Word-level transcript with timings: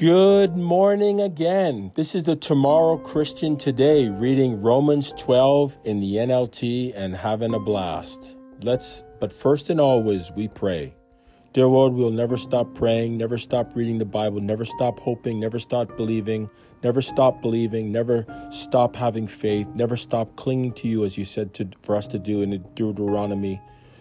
Good 0.00 0.56
morning 0.56 1.20
again. 1.20 1.92
This 1.94 2.14
is 2.14 2.22
the 2.22 2.34
Tomorrow 2.34 2.96
Christian 2.96 3.58
Today, 3.58 4.08
reading 4.08 4.58
Romans 4.62 5.12
12 5.12 5.76
in 5.84 6.00
the 6.00 6.14
NLT 6.14 6.94
and 6.96 7.14
having 7.14 7.52
a 7.52 7.58
blast. 7.58 8.38
Let's, 8.62 9.04
but 9.18 9.30
first 9.30 9.68
and 9.68 9.78
always, 9.78 10.32
we 10.32 10.48
pray. 10.48 10.94
Dear 11.52 11.66
Lord, 11.66 11.92
we'll 11.92 12.08
never 12.08 12.38
stop 12.38 12.74
praying, 12.74 13.18
never 13.18 13.36
stop 13.36 13.76
reading 13.76 13.98
the 13.98 14.06
Bible, 14.06 14.40
never 14.40 14.64
stop 14.64 14.98
hoping, 15.00 15.38
never 15.38 15.58
stop 15.58 15.94
believing, 15.98 16.48
never 16.82 17.02
stop 17.02 17.42
believing, 17.42 17.92
never 17.92 18.24
stop 18.50 18.96
having 18.96 19.26
faith, 19.26 19.68
never 19.74 19.96
stop 19.98 20.34
clinging 20.34 20.72
to 20.76 20.88
you 20.88 21.04
as 21.04 21.18
you 21.18 21.26
said 21.26 21.52
to, 21.52 21.68
for 21.82 21.94
us 21.94 22.06
to 22.06 22.18
do 22.18 22.40
in 22.40 22.64
Deuteronomy 22.74 23.60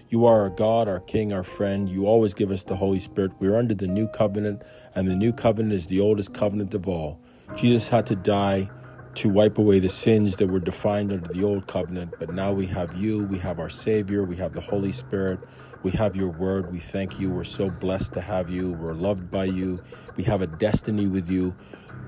you 0.10 0.26
are 0.26 0.42
our 0.42 0.50
God, 0.50 0.88
our 0.88 1.00
King, 1.00 1.32
our 1.32 1.44
friend. 1.44 1.88
You 1.88 2.06
always 2.08 2.34
give 2.34 2.52
us 2.52 2.64
the 2.64 2.76
Holy 2.76 3.00
Spirit. 3.00 3.34
We're 3.40 3.56
under 3.56 3.76
the 3.76 3.88
new 3.88 4.08
covenant, 4.08 4.64
and 4.96 5.08
the 5.08 5.16
new 5.16 5.32
covenant 5.32 5.74
is 5.74 5.88
the 5.88 6.00
oldest 6.00 6.34
covenant 6.34 6.74
of 6.74 6.88
all. 6.88 7.20
Jesus 7.56 7.90
had 7.90 8.08
to 8.08 8.16
die 8.16 8.70
to 9.16 9.30
wipe 9.30 9.58
away 9.58 9.80
the 9.80 9.90
sins 9.90 10.36
that 10.38 10.48
were 10.48 10.60
defined 10.60 11.12
under 11.12 11.28
the 11.28 11.44
old 11.44 11.68
covenant, 11.68 12.16
but 12.20 12.34
now 12.34 12.52
we 12.52 12.66
have 12.68 12.96
you, 12.96 13.24
we 13.26 13.38
have 13.40 13.60
our 13.60 13.70
Savior, 13.70 14.24
we 14.24 14.36
have 14.38 14.54
the 14.54 14.62
Holy 14.62 14.92
Spirit, 14.92 15.40
we 15.82 15.92
have 15.92 16.16
your 16.16 16.30
word. 16.30 16.74
We 16.74 16.80
thank 16.80 17.22
you. 17.22 17.30
We're 17.30 17.46
so 17.46 17.70
blessed 17.70 18.14
to 18.14 18.22
have 18.22 18.50
you. 18.50 18.74
We're 18.74 18.94
loved 18.94 19.32
by 19.32 19.46
you. 19.46 19.82
We 20.18 20.26
have 20.26 20.42
a 20.42 20.48
destiny 20.48 21.08
with 21.08 21.30
you 21.30 21.56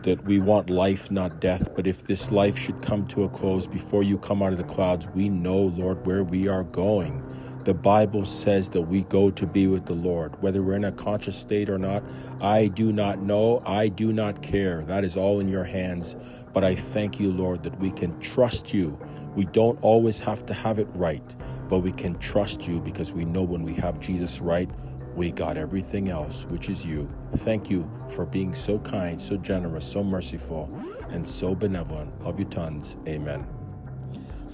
that 0.04 0.26
we 0.26 0.40
want 0.40 0.70
life, 0.70 1.09
not 1.09 1.40
death. 1.40 1.73
But 1.73 1.88
if 1.88 2.04
this 2.04 2.31
life 2.31 2.58
should 2.58 2.81
come 2.81 3.08
to 3.08 3.23
a 3.23 3.30
close 3.30 3.68
before 3.68 4.04
you 4.04 4.18
come 4.18 4.44
out 4.44 4.52
of 4.52 4.58
the 4.58 4.66
clouds, 4.66 5.08
we 5.09 5.30
know, 5.30 5.58
Lord, 5.58 6.06
where 6.06 6.23
we 6.23 6.50
are 6.50 6.64
going. 6.64 7.23
The 7.64 7.76
Bible 7.76 8.26
says 8.26 8.70
that 8.70 8.82
we 8.82 9.04
go 9.04 9.30
to 9.30 9.46
be 9.46 9.68
with 9.68 9.86
the 9.86 9.94
Lord. 9.94 10.42
Whether 10.42 10.64
we're 10.64 10.76
in 10.76 10.86
a 10.86 10.92
conscious 10.92 11.36
state 11.36 11.70
or 11.70 11.78
not, 11.78 12.03
I 12.42 12.68
do 12.68 12.92
not 12.92 13.22
know. 13.22 13.62
I 13.68 13.88
do 13.88 14.12
not 14.12 14.42
care. 14.42 14.84
That 14.84 15.03
is 15.03 15.16
all 15.16 15.40
in 15.40 15.48
your 15.48 15.64
hands. 15.64 16.16
But 16.53 16.64
I 16.64 16.73
thank 16.73 17.20
you, 17.20 17.31
Lord, 17.31 17.62
that 17.62 17.80
we 17.80 17.92
can 17.92 18.20
trust 18.20 18.73
you. 18.73 19.00
We 19.36 19.45
don't 19.45 19.78
always 19.84 20.20
have 20.22 20.44
to 20.48 20.56
have 20.56 20.80
it 20.80 20.88
right, 20.95 21.23
but 21.70 21.80
we 21.80 21.92
can 21.92 22.18
trust 22.18 22.68
you 22.68 22.81
because 22.81 23.14
we 23.14 23.26
know 23.26 23.44
when 23.44 23.62
we 23.62 23.75
have 23.75 24.00
Jesus 24.00 24.42
right, 24.42 24.70
we 25.16 25.31
got 25.31 25.56
everything 25.56 26.09
else, 26.09 26.46
which 26.46 26.68
is 26.68 26.84
you. 26.84 27.08
Thank 27.36 27.70
you 27.70 27.90
for 28.09 28.25
being 28.25 28.56
so 28.56 28.80
kind, 28.80 29.22
so 29.22 29.38
generous, 29.38 29.86
so 29.86 30.03
merciful, 30.03 30.68
and 31.09 31.28
so 31.28 31.53
benevolent. 31.53 32.23
Love 32.23 32.40
you 32.40 32.46
tons. 32.46 32.98
Amen. 33.08 33.61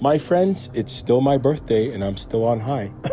My 0.00 0.16
friends, 0.16 0.70
it's 0.74 0.92
still 0.92 1.20
my 1.20 1.38
birthday 1.38 1.92
and 1.92 2.04
I'm 2.04 2.16
still 2.16 2.44
on 2.44 2.60
high. 2.60 2.92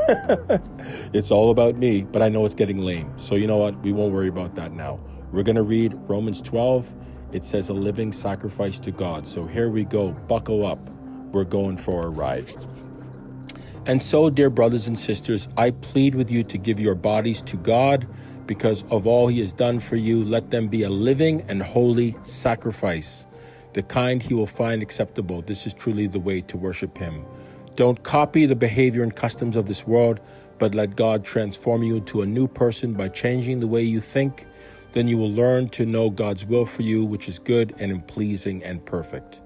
it's 1.13 1.31
all 1.31 1.49
about 1.49 1.77
me, 1.77 2.03
but 2.03 2.21
I 2.21 2.29
know 2.29 2.45
it's 2.45 2.53
getting 2.53 2.77
lame. 2.77 3.11
So, 3.17 3.33
you 3.33 3.47
know 3.47 3.57
what? 3.57 3.79
We 3.79 3.91
won't 3.91 4.13
worry 4.13 4.27
about 4.27 4.53
that 4.53 4.71
now. 4.71 4.99
We're 5.31 5.41
going 5.41 5.55
to 5.55 5.63
read 5.63 5.95
Romans 6.07 6.43
12. 6.43 6.93
It 7.31 7.43
says 7.43 7.69
a 7.69 7.73
living 7.73 8.11
sacrifice 8.11 8.77
to 8.81 8.91
God. 8.91 9.27
So, 9.27 9.47
here 9.47 9.71
we 9.71 9.83
go. 9.83 10.11
Buckle 10.11 10.63
up. 10.63 10.77
We're 11.31 11.43
going 11.43 11.77
for 11.77 12.05
a 12.05 12.09
ride. 12.09 12.45
And 13.87 14.01
so, 14.01 14.29
dear 14.29 14.51
brothers 14.51 14.87
and 14.87 14.97
sisters, 14.97 15.49
I 15.57 15.71
plead 15.71 16.13
with 16.13 16.29
you 16.29 16.43
to 16.43 16.57
give 16.59 16.79
your 16.79 16.93
bodies 16.93 17.41
to 17.43 17.57
God 17.57 18.07
because 18.45 18.83
of 18.91 19.07
all 19.07 19.25
He 19.25 19.39
has 19.39 19.53
done 19.53 19.79
for 19.79 19.95
you. 19.95 20.23
Let 20.23 20.51
them 20.51 20.67
be 20.67 20.83
a 20.83 20.89
living 20.91 21.45
and 21.47 21.63
holy 21.63 22.15
sacrifice 22.21 23.25
the 23.75 23.83
kind 23.83 24.23
he 24.23 24.33
will 24.33 24.47
find 24.47 24.81
acceptable. 24.81 25.41
This 25.41 25.67
is 25.67 25.73
truly 25.73 26.07
the 26.07 26.19
way 26.19 26.39
to 26.39 26.55
worship 26.55 26.97
him. 26.97 27.25
Don't 27.75 28.01
copy 28.03 28.45
the 28.45 28.55
behavior 28.55 29.03
and 29.03 29.13
customs 29.13 29.57
of 29.57 29.65
this 29.65 29.85
world, 29.85 30.21
but 30.59 30.73
let 30.73 30.95
God 30.95 31.25
transform 31.25 31.83
you 31.83 31.97
into 31.97 32.21
a 32.21 32.25
new 32.25 32.47
person 32.47 32.93
by 32.93 33.09
changing 33.09 33.59
the 33.59 33.67
way 33.67 33.83
you 33.83 33.99
think. 33.99 34.47
Then 34.93 35.09
you 35.09 35.17
will 35.17 35.29
learn 35.29 35.67
to 35.71 35.85
know 35.85 36.09
God's 36.09 36.45
will 36.45 36.65
for 36.65 36.83
you, 36.83 37.03
which 37.03 37.27
is 37.27 37.37
good 37.37 37.75
and 37.77 38.07
pleasing 38.07 38.63
and 38.63 38.83
perfect. 38.85 39.41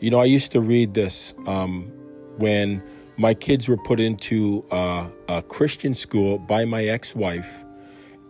You 0.00 0.10
know, 0.10 0.18
I 0.20 0.24
used 0.24 0.50
to 0.52 0.60
read 0.60 0.94
this 0.94 1.32
um, 1.46 1.92
when 2.36 2.82
my 3.16 3.32
kids 3.32 3.68
were 3.68 3.76
put 3.76 4.00
into 4.00 4.64
uh, 4.72 5.06
a 5.28 5.42
Christian 5.42 5.94
school 5.94 6.40
by 6.40 6.64
my 6.64 6.86
ex 6.86 7.14
wife 7.14 7.64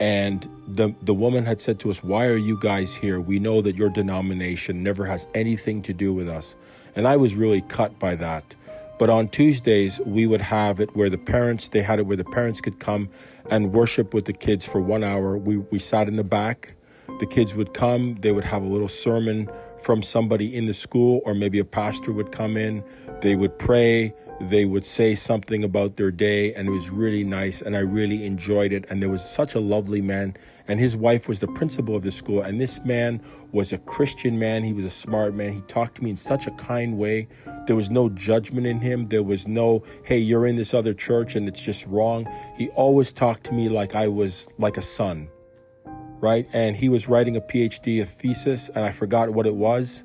and 0.00 0.48
the, 0.66 0.94
the 1.02 1.14
woman 1.14 1.44
had 1.44 1.60
said 1.60 1.80
to 1.80 1.90
us, 1.90 2.02
Why 2.02 2.26
are 2.26 2.36
you 2.36 2.58
guys 2.60 2.94
here? 2.94 3.20
We 3.20 3.38
know 3.38 3.60
that 3.62 3.76
your 3.76 3.88
denomination 3.88 4.82
never 4.82 5.06
has 5.06 5.26
anything 5.34 5.82
to 5.82 5.92
do 5.92 6.12
with 6.12 6.28
us. 6.28 6.54
And 6.94 7.08
I 7.08 7.16
was 7.16 7.34
really 7.34 7.62
cut 7.62 7.98
by 7.98 8.14
that. 8.16 8.54
But 8.98 9.10
on 9.10 9.28
Tuesdays, 9.28 10.00
we 10.04 10.26
would 10.26 10.40
have 10.40 10.80
it 10.80 10.94
where 10.96 11.08
the 11.08 11.18
parents, 11.18 11.68
they 11.68 11.82
had 11.82 11.98
it 12.00 12.06
where 12.06 12.16
the 12.16 12.24
parents 12.24 12.60
could 12.60 12.80
come 12.80 13.08
and 13.50 13.72
worship 13.72 14.12
with 14.12 14.24
the 14.24 14.32
kids 14.32 14.66
for 14.66 14.80
one 14.80 15.04
hour. 15.04 15.36
We, 15.36 15.58
we 15.58 15.78
sat 15.78 16.08
in 16.08 16.16
the 16.16 16.24
back. 16.24 16.74
The 17.20 17.26
kids 17.26 17.54
would 17.54 17.74
come, 17.74 18.16
they 18.20 18.32
would 18.32 18.44
have 18.44 18.62
a 18.62 18.66
little 18.66 18.88
sermon 18.88 19.50
from 19.82 20.02
somebody 20.02 20.54
in 20.54 20.66
the 20.66 20.74
school, 20.74 21.20
or 21.24 21.34
maybe 21.34 21.58
a 21.58 21.64
pastor 21.64 22.12
would 22.12 22.32
come 22.32 22.56
in. 22.56 22.84
They 23.22 23.34
would 23.34 23.58
pray 23.58 24.14
they 24.40 24.64
would 24.64 24.86
say 24.86 25.14
something 25.14 25.64
about 25.64 25.96
their 25.96 26.10
day 26.10 26.54
and 26.54 26.68
it 26.68 26.70
was 26.70 26.90
really 26.90 27.24
nice 27.24 27.60
and 27.60 27.76
I 27.76 27.80
really 27.80 28.24
enjoyed 28.24 28.72
it. 28.72 28.84
And 28.88 29.02
there 29.02 29.08
was 29.08 29.28
such 29.28 29.54
a 29.54 29.60
lovely 29.60 30.00
man 30.00 30.36
and 30.68 30.78
his 30.78 30.96
wife 30.96 31.28
was 31.28 31.40
the 31.40 31.48
principal 31.48 31.96
of 31.96 32.02
the 32.02 32.10
school. 32.10 32.42
And 32.42 32.60
this 32.60 32.84
man 32.84 33.20
was 33.52 33.72
a 33.72 33.78
Christian 33.78 34.38
man. 34.38 34.62
He 34.62 34.72
was 34.72 34.84
a 34.84 34.90
smart 34.90 35.34
man. 35.34 35.54
He 35.54 35.60
talked 35.62 35.96
to 35.96 36.04
me 36.04 36.10
in 36.10 36.16
such 36.16 36.46
a 36.46 36.50
kind 36.52 36.98
way. 36.98 37.26
There 37.66 37.74
was 37.74 37.90
no 37.90 38.08
judgment 38.10 38.66
in 38.66 38.80
him. 38.80 39.08
There 39.08 39.22
was 39.22 39.48
no 39.48 39.82
hey 40.04 40.18
you're 40.18 40.46
in 40.46 40.56
this 40.56 40.74
other 40.74 40.94
church 40.94 41.34
and 41.34 41.48
it's 41.48 41.60
just 41.60 41.86
wrong. 41.86 42.26
He 42.56 42.68
always 42.70 43.12
talked 43.12 43.44
to 43.44 43.52
me 43.52 43.68
like 43.68 43.94
I 43.94 44.08
was 44.08 44.46
like 44.58 44.76
a 44.76 44.82
son 44.82 45.28
right? 46.20 46.48
And 46.52 46.76
he 46.76 46.88
was 46.88 47.08
writing 47.08 47.36
a 47.36 47.40
PhD 47.40 48.02
a 48.02 48.04
thesis 48.04 48.68
and 48.68 48.84
I 48.84 48.90
forgot 48.90 49.30
what 49.30 49.46
it 49.46 49.54
was 49.54 50.02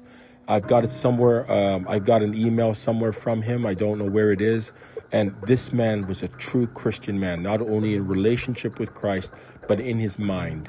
I've 0.48 0.68
got 0.68 0.84
it 0.84 0.92
somewhere. 0.92 1.50
Um, 1.52 1.86
I 1.88 2.00
got 2.00 2.22
an 2.22 2.36
email 2.36 2.74
somewhere 2.74 3.14
from 3.14 3.42
him. 3.42 3.66
I 3.66 3.74
don't 3.74 3.98
know 3.98 4.10
where 4.10 4.32
it 4.32 4.42
is. 4.42 4.74
And 5.12 5.34
this 5.44 5.72
man 5.72 6.08
was 6.08 6.24
a 6.24 6.28
true 6.28 6.68
Christian 6.68 7.20
man, 7.20 7.44
not 7.44 7.62
only 7.62 7.94
in 7.96 8.08
relationship 8.08 8.80
with 8.80 8.94
Christ, 8.94 9.32
but 9.68 9.80
in 9.80 10.00
his 10.00 10.20
mind. 10.20 10.68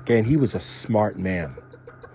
Okay, 0.00 0.18
and 0.18 0.26
he 0.26 0.36
was 0.36 0.54
a 0.54 0.60
smart 0.60 1.18
man. 1.18 1.54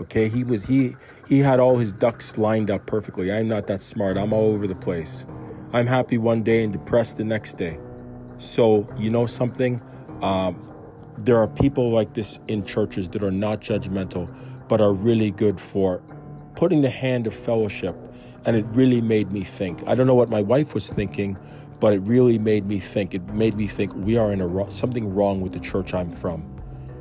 Okay, 0.02 0.30
he 0.30 0.44
was 0.44 0.66
he 0.66 0.96
he 1.28 1.40
had 1.40 1.60
all 1.60 1.78
his 1.78 1.94
ducks 1.94 2.38
lined 2.38 2.70
up 2.70 2.86
perfectly. 2.86 3.32
I'm 3.32 3.48
not 3.48 3.68
that 3.68 3.82
smart. 3.82 4.18
I'm 4.18 4.34
all 4.34 4.52
over 4.52 4.68
the 4.68 4.76
place. 4.76 5.26
I'm 5.74 5.88
happy 5.88 6.18
one 6.18 6.44
day 6.44 6.64
and 6.64 6.74
depressed 6.74 7.18
the 7.18 7.24
next 7.24 7.58
day. 7.58 7.80
So 8.38 8.88
you 8.98 9.10
know 9.10 9.26
something. 9.26 9.82
Um, 10.22 10.62
there 11.18 11.38
are 11.38 11.48
people 11.48 11.92
like 11.92 12.14
this 12.14 12.40
in 12.48 12.64
churches 12.66 13.10
that 13.10 13.24
are 13.24 13.32
not 13.32 13.62
judgmental, 13.62 14.30
but 14.68 14.80
are 14.82 14.94
really 14.94 15.32
good 15.32 15.60
for 15.60 16.02
putting 16.56 16.82
the 16.82 16.90
hand 16.90 17.28
of 17.28 17.34
fellowship, 17.34 17.96
and 18.46 18.56
it 18.56 18.66
really 18.70 19.02
made 19.02 19.32
me 19.32 19.44
think. 19.44 19.84
I 19.88 19.96
don't 19.96 20.08
know 20.08 20.16
what 20.16 20.30
my 20.30 20.42
wife 20.42 20.74
was 20.74 20.90
thinking, 20.90 21.38
but 21.80 21.94
it 21.94 22.00
really 22.00 22.38
made 22.38 22.66
me 22.66 22.80
think. 22.80 23.14
It 23.14 23.28
made 23.34 23.56
me 23.56 23.68
think 23.68 23.94
we 23.96 24.18
are 24.18 24.32
in 24.32 24.42
a 24.42 24.72
something 24.72 25.14
wrong 25.14 25.42
with 25.42 25.54
the 25.54 25.60
church 25.60 25.94
I'm 25.94 26.10
from. 26.10 26.44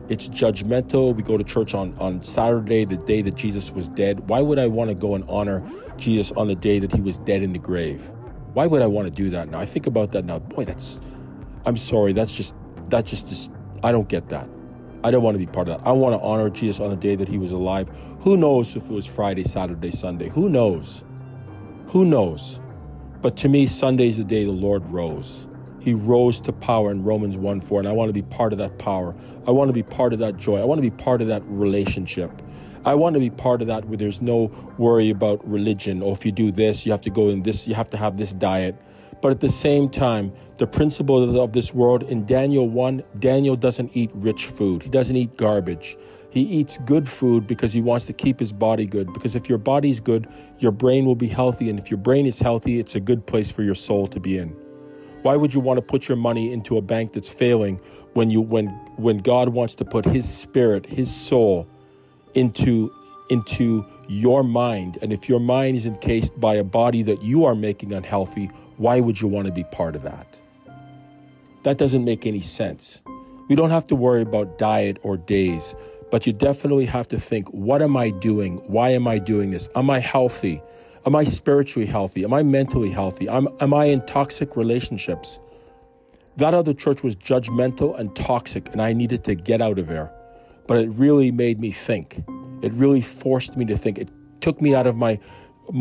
It's 0.09 0.29
judgmental. 0.29 1.15
We 1.15 1.23
go 1.23 1.37
to 1.37 1.45
church 1.45 1.75
on, 1.75 1.95
on 1.99 2.23
Saturday, 2.23 2.87
the 2.87 2.97
day 2.97 3.21
that 3.23 3.35
Jesus 3.35 3.73
was 3.73 3.89
dead. 3.89 4.29
Why 4.31 4.41
would 4.41 4.59
I 4.59 4.67
want 4.67 4.89
to 4.89 4.95
go 4.95 5.15
and 5.15 5.25
honor 5.29 5.63
Jesus 5.99 6.33
on 6.33 6.49
the 6.49 6.55
day 6.55 6.79
that 6.79 6.93
he 6.93 7.03
was 7.03 7.19
dead 7.19 7.43
in 7.43 7.53
the 7.53 7.59
grave? 7.59 8.11
Why 8.55 8.67
would 8.67 8.81
I 8.81 8.87
want 8.87 9.07
to 9.07 9.11
do 9.11 9.29
that 9.31 9.51
now? 9.51 9.59
I 9.59 9.67
think 9.67 9.87
about 9.87 10.13
that 10.13 10.25
now. 10.25 10.39
Boy, 10.39 10.65
that's, 10.65 10.99
I'm 11.67 11.77
sorry, 11.77 12.15
that's 12.15 12.35
just, 12.35 12.55
that 12.89 13.05
just, 13.05 13.29
just 13.29 13.53
I 13.83 13.93
don't 13.93 14.09
get 14.09 14.31
that. 14.31 14.49
I 15.05 15.11
don't 15.11 15.23
want 15.23 15.37
to 15.37 15.39
be 15.39 15.47
part 15.47 15.69
of 15.69 15.79
that. 15.79 15.87
I 15.87 15.93
want 15.93 16.21
to 16.21 16.27
honor 16.27 16.51
Jesus 16.51 16.81
on 16.81 16.91
the 16.91 16.97
day 16.97 17.15
that 17.15 17.29
he 17.29 17.39
was 17.39 17.53
alive. 17.53 17.89
Who 18.21 18.37
knows 18.37 18.75
if 18.75 18.85
it 18.85 18.93
was 18.93 19.07
Friday, 19.07 19.45
Saturday, 19.45 19.91
Sunday? 19.91 20.29
Who 20.29 20.49
knows? 20.49 21.05
Who 21.89 22.05
knows? 22.05 22.61
But 23.21 23.37
to 23.39 23.49
me, 23.49 23.67
Sunday 23.67 24.09
is 24.09 24.17
the 24.17 24.25
day 24.25 24.45
the 24.45 24.53
Lord 24.53 24.89
rose. 24.89 25.47
He 25.81 25.95
rose 25.95 26.41
to 26.43 26.53
power 26.53 26.91
in 26.91 27.05
Romans 27.05 27.39
1 27.39 27.61
4, 27.61 27.81
and 27.81 27.89
I 27.89 27.93
want 27.93 28.09
to 28.09 28.13
be 28.13 28.23
part 28.23 28.53
of 28.53 28.59
that 28.59 28.79
power. 28.79 29.15
I 29.47 29.53
want 29.53 29.69
to 29.69 29.73
be 29.73 29.85
part 29.85 30.13
of 30.13 30.19
that 30.19 30.37
joy. 30.37 30.61
I 30.61 30.65
want 30.65 30.79
to 30.79 30.83
be 30.83 30.91
part 30.91 31.23
of 31.23 31.29
that 31.29 31.43
relationship. 31.47 32.43
I 32.85 32.95
want 32.95 33.15
to 33.15 33.21
be 33.21 33.31
part 33.31 33.61
of 33.61 33.69
that 33.69 33.85
where 33.85 33.97
there's 33.97 34.21
no 34.21 34.51
worry 34.79 35.11
about 35.11 35.47
religion. 35.49 36.03
Or 36.03 36.11
oh, 36.11 36.13
if 36.13 36.25
you 36.25 36.33
do 36.33 36.51
this, 36.51 36.87
you 36.87 36.93
have 36.93 37.01
to 37.03 37.11
go 37.11 37.29
in 37.29 37.43
this, 37.43 37.69
you 37.69 37.75
have 37.75 37.91
to 37.91 37.97
have 37.97 38.17
this 38.17 38.33
diet. 38.33 38.81
But 39.21 39.33
at 39.33 39.41
the 39.41 39.49
same 39.49 39.89
time, 39.89 40.33
the 40.57 40.67
principle 40.67 41.41
of 41.41 41.53
this 41.53 41.75
world 41.75 42.03
in 42.05 42.25
Daniel 42.25 42.69
1, 42.69 43.03
Daniel 43.19 43.57
doesn't 43.57 43.91
eat 43.95 44.11
rich 44.15 44.47
food. 44.47 44.83
He 44.83 44.89
doesn't 44.89 45.17
eat 45.17 45.37
garbage. 45.37 45.97
He 46.31 46.43
eats 46.43 46.79
good 46.85 47.09
food 47.09 47.47
because 47.47 47.73
he 47.73 47.81
wants 47.81 48.07
to 48.07 48.13
keep 48.13 48.39
his 48.39 48.53
body 48.53 48.87
good. 48.87 49.13
Because 49.13 49.35
if 49.35 49.49
your 49.49 49.59
body's 49.59 49.99
good, 49.99 50.29
your 50.59 50.73
brain 50.73 51.07
will 51.07 51.15
be 51.15 51.29
healthy. 51.29 51.71
And 51.71 51.79
if 51.79 51.91
your 51.91 51.99
brain 51.99 52.27
is 52.27 52.39
healthy, 52.39 52.79
it's 52.79 52.95
a 52.95 53.01
good 53.01 53.27
place 53.27 53.51
for 53.51 53.63
your 53.63 53.75
soul 53.75 54.07
to 54.09 54.21
be 54.21 54.37
in. 54.37 54.55
Why 55.23 55.37
would 55.37 55.53
you 55.53 55.61
want 55.61 55.79
to 55.79 55.83
put 55.83 56.07
your 56.07 56.17
money 56.17 56.53
into 56.53 56.77
a 56.77 56.83
bank 56.83 57.13
that's 57.13 57.29
failing 57.29 57.81
when 58.13 58.31
you 58.31 58.41
when 58.41 58.69
when 58.97 59.19
God 59.19 59.49
wants 59.49 59.75
to 59.77 59.85
put 59.85 60.05
his 60.05 60.33
spirit, 60.33 60.87
his 60.87 61.15
soul 61.15 61.67
into 62.35 62.93
into 63.31 63.85
your 64.07 64.45
mind? 64.45 64.99
And 65.03 65.13
if 65.13 65.29
your 65.29 65.41
mind 65.41 65.77
is 65.77 65.87
encased 65.87 66.39
by 66.39 66.55
a 66.55 66.65
body 66.65 67.03
that 67.03 67.23
you 67.23 67.45
are 67.45 67.57
making 67.57 67.93
unhealthy, 67.93 68.51
why 68.79 69.01
would 69.01 69.21
you 69.21 69.29
want 69.29 69.47
to 69.47 69.53
be 69.53 69.65
part 69.65 69.95
of 69.95 70.03
that? 70.03 70.41
That 71.65 71.79
doesn't 71.79 72.05
make 72.05 72.27
any 72.27 72.41
sense. 72.41 73.03
We 73.49 73.57
don't 73.57 73.71
have 73.71 73.87
to 73.89 73.95
worry 73.95 74.23
about 74.23 74.59
diet 74.59 74.99
or 75.03 75.17
days 75.17 75.75
but 76.11 76.27
you 76.27 76.33
definitely 76.33 76.87
have 76.87 77.09
to 77.09 77.21
think 77.21 77.49
what 77.49 77.83
am 77.83 77.97
I 77.97 78.11
doing? 78.11 78.59
Why 78.67 78.91
am 78.91 79.07
I 79.07 79.19
doing 79.19 79.51
this? 79.51 79.69
Am 79.75 79.91
I 79.91 79.99
healthy? 79.99 80.63
Am 81.07 81.15
I 81.15 81.25
spiritually 81.25 81.87
healthy? 81.87 82.25
Am 82.25 82.33
I 82.33 82.43
mentally 82.43 82.91
healthy? 82.91 83.29
Am, 83.29 83.49
am 83.61 83.73
I 83.75 83.87
in 83.87 84.05
toxic 84.07 84.57
relationships? 84.57 85.39
That 86.37 86.55
other 86.55 86.75
church 86.75 87.03
was 87.03 87.17
judgmental 87.17 87.99
and 87.99 88.15
toxic, 88.15 88.69
and 88.73 88.81
I 88.81 88.93
needed 88.93 89.25
to 89.25 89.35
get 89.35 89.61
out 89.61 89.79
of 89.79 89.87
there. 89.87 90.13
But 90.67 90.79
it 90.79 90.89
really 90.91 91.31
made 91.31 91.59
me 91.59 91.73
think. 91.73 92.23
It 92.63 92.73
really 92.75 93.01
forced 93.01 93.57
me 93.57 93.65
to 93.67 93.77
think. 93.77 93.99
It 93.99 94.11
took 94.41 94.61
me 94.61 94.75
out 94.75 94.87
of 94.87 94.97
my 94.97 95.19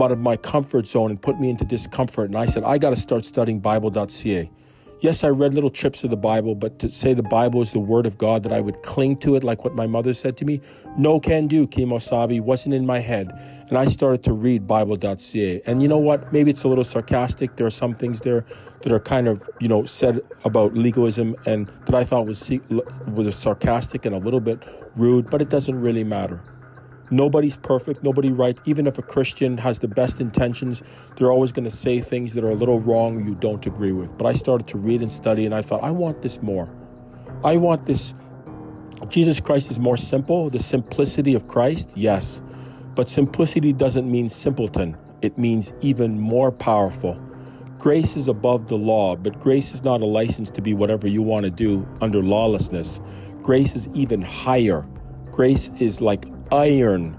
out 0.02 0.12
of 0.12 0.20
my 0.20 0.38
comfort 0.38 0.88
zone 0.88 1.10
and 1.12 1.22
put 1.22 1.40
me 1.40 1.50
into 1.50 1.66
discomfort. 1.66 2.26
And 2.26 2.38
I 2.38 2.46
said, 2.46 2.64
I 2.64 2.78
got 2.78 2.92
to 2.92 2.96
start 2.96 3.26
studying 3.26 3.60
Bible.ca. 3.60 4.50
Yes, 5.00 5.24
I 5.24 5.28
read 5.28 5.54
little 5.54 5.70
trips 5.70 6.04
of 6.04 6.10
the 6.10 6.18
Bible, 6.18 6.56
but 6.56 6.80
to 6.80 6.90
say 6.90 7.14
the 7.14 7.22
Bible 7.22 7.62
is 7.62 7.72
the 7.72 7.80
Word 7.80 8.08
of 8.08 8.18
God, 8.18 8.42
that 8.42 8.52
I 8.52 8.62
would 8.62 8.82
cling 8.82 9.18
to 9.18 9.36
it 9.36 9.44
like 9.44 9.64
what 9.64 9.76
my 9.76 9.86
mother 9.86 10.12
said 10.16 10.38
to 10.38 10.46
me, 10.46 10.60
no 10.98 11.20
can 11.20 11.46
do, 11.46 11.68
Kimosabi, 11.68 12.42
wasn't 12.42 12.74
in 12.74 12.84
my 12.84 12.98
head. 12.98 13.32
And 13.70 13.78
I 13.78 13.86
started 13.86 14.24
to 14.24 14.34
read 14.34 14.66
Bible.ca. 14.66 15.62
And 15.68 15.84
you 15.84 15.88
know 15.88 16.00
what? 16.00 16.34
Maybe 16.34 16.50
it's 16.50 16.64
a 16.64 16.68
little 16.68 16.84
sarcastic. 16.84 17.58
There 17.58 17.68
are 17.68 17.72
some 17.72 17.94
things 17.94 18.22
there 18.22 18.44
that 18.82 18.92
are 18.92 19.00
kind 19.00 19.28
of, 19.28 19.48
you 19.60 19.68
know, 19.68 19.86
said 19.86 20.20
about 20.46 20.74
legalism 20.74 21.36
and 21.46 21.68
that 21.86 21.94
I 21.94 22.04
thought 22.04 22.26
was, 22.26 22.52
was 23.06 23.36
sarcastic 23.36 24.04
and 24.04 24.16
a 24.16 24.20
little 24.20 24.40
bit 24.40 24.64
rude, 24.96 25.30
but 25.30 25.44
it 25.44 25.50
doesn't 25.50 25.80
really 25.80 26.04
matter. 26.04 26.42
Nobody's 27.10 27.56
perfect, 27.56 28.04
nobody 28.04 28.32
right. 28.32 28.60
Even 28.66 28.86
if 28.86 28.98
a 28.98 29.02
Christian 29.02 29.60
has 29.60 29.80
the 29.80 29.88
best 29.88 30.20
intentions, 30.20 30.84
they're 31.16 31.32
always 31.32 31.52
going 31.52 31.64
to 31.64 31.72
say 31.72 32.02
things 32.02 32.34
that 32.34 32.44
are 32.44 32.50
a 32.50 32.56
little 32.56 32.82
wrong 32.82 33.26
you 33.26 33.36
don't 33.36 33.66
agree 33.66 33.94
with. 33.94 34.18
But 34.18 34.28
I 34.28 34.34
started 34.34 34.68
to 34.68 34.78
read 34.78 35.02
and 35.02 35.10
study 35.10 35.46
and 35.46 35.56
I 35.56 35.62
thought, 35.62 35.84
I 35.84 35.92
want 35.92 36.22
this 36.22 36.42
more. 36.42 36.70
I 37.44 37.58
want 37.58 37.86
this. 37.86 38.14
Jesus 39.10 39.40
Christ 39.40 39.72
is 39.72 39.80
more 39.80 39.96
simple, 39.96 40.50
the 40.50 40.60
simplicity 40.60 41.34
of 41.34 41.48
Christ, 41.48 41.92
yes. 41.96 42.42
But 42.96 43.10
simplicity 43.10 43.72
doesn't 43.72 44.10
mean 44.10 44.28
simpleton, 44.28 44.98
it 45.22 45.38
means 45.38 45.72
even 45.82 46.20
more 46.20 46.52
powerful. 46.52 47.22
Grace 47.78 48.18
is 48.18 48.28
above 48.28 48.70
the 48.70 48.76
law, 48.76 49.16
but 49.16 49.40
grace 49.40 49.74
is 49.74 49.84
not 49.84 50.02
a 50.02 50.06
license 50.06 50.50
to 50.50 50.62
be 50.62 50.74
whatever 50.74 51.08
you 51.08 51.22
want 51.22 51.44
to 51.44 51.52
do 51.52 51.88
under 52.02 52.24
lawlessness. 52.24 53.00
Grace 53.44 53.76
is 53.76 53.88
even 53.94 54.22
higher. 54.22 54.86
Grace 55.32 55.70
is 55.80 56.02
like 56.02 56.26
iron. 56.52 57.18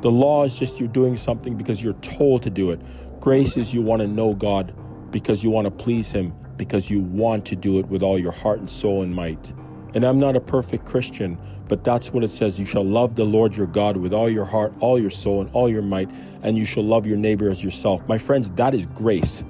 The 0.00 0.10
law 0.10 0.44
is 0.44 0.58
just 0.58 0.78
you're 0.78 0.88
doing 0.88 1.16
something 1.16 1.56
because 1.56 1.82
you're 1.82 1.94
told 1.94 2.42
to 2.44 2.50
do 2.50 2.70
it. 2.70 2.80
Grace 3.20 3.56
is 3.56 3.74
you 3.74 3.82
want 3.82 4.00
to 4.00 4.08
know 4.08 4.34
God 4.34 4.74
because 5.10 5.42
you 5.42 5.50
want 5.50 5.64
to 5.64 5.70
please 5.70 6.12
Him, 6.12 6.32
because 6.56 6.90
you 6.90 7.00
want 7.00 7.46
to 7.46 7.56
do 7.56 7.78
it 7.78 7.86
with 7.86 8.02
all 8.02 8.18
your 8.18 8.32
heart 8.32 8.58
and 8.58 8.70
soul 8.70 9.02
and 9.02 9.14
might. 9.14 9.52
And 9.94 10.04
I'm 10.04 10.18
not 10.18 10.36
a 10.36 10.40
perfect 10.40 10.84
Christian, 10.84 11.38
but 11.66 11.82
that's 11.82 12.12
what 12.12 12.22
it 12.22 12.30
says. 12.30 12.58
You 12.58 12.66
shall 12.66 12.84
love 12.84 13.16
the 13.16 13.24
Lord 13.24 13.56
your 13.56 13.66
God 13.66 13.96
with 13.96 14.12
all 14.12 14.28
your 14.28 14.44
heart, 14.44 14.74
all 14.80 14.98
your 14.98 15.10
soul, 15.10 15.40
and 15.40 15.50
all 15.52 15.68
your 15.68 15.82
might, 15.82 16.10
and 16.42 16.56
you 16.56 16.64
shall 16.64 16.84
love 16.84 17.06
your 17.06 17.16
neighbor 17.16 17.50
as 17.50 17.64
yourself. 17.64 18.06
My 18.08 18.18
friends, 18.18 18.50
that 18.52 18.74
is 18.74 18.86
grace. 18.86 19.44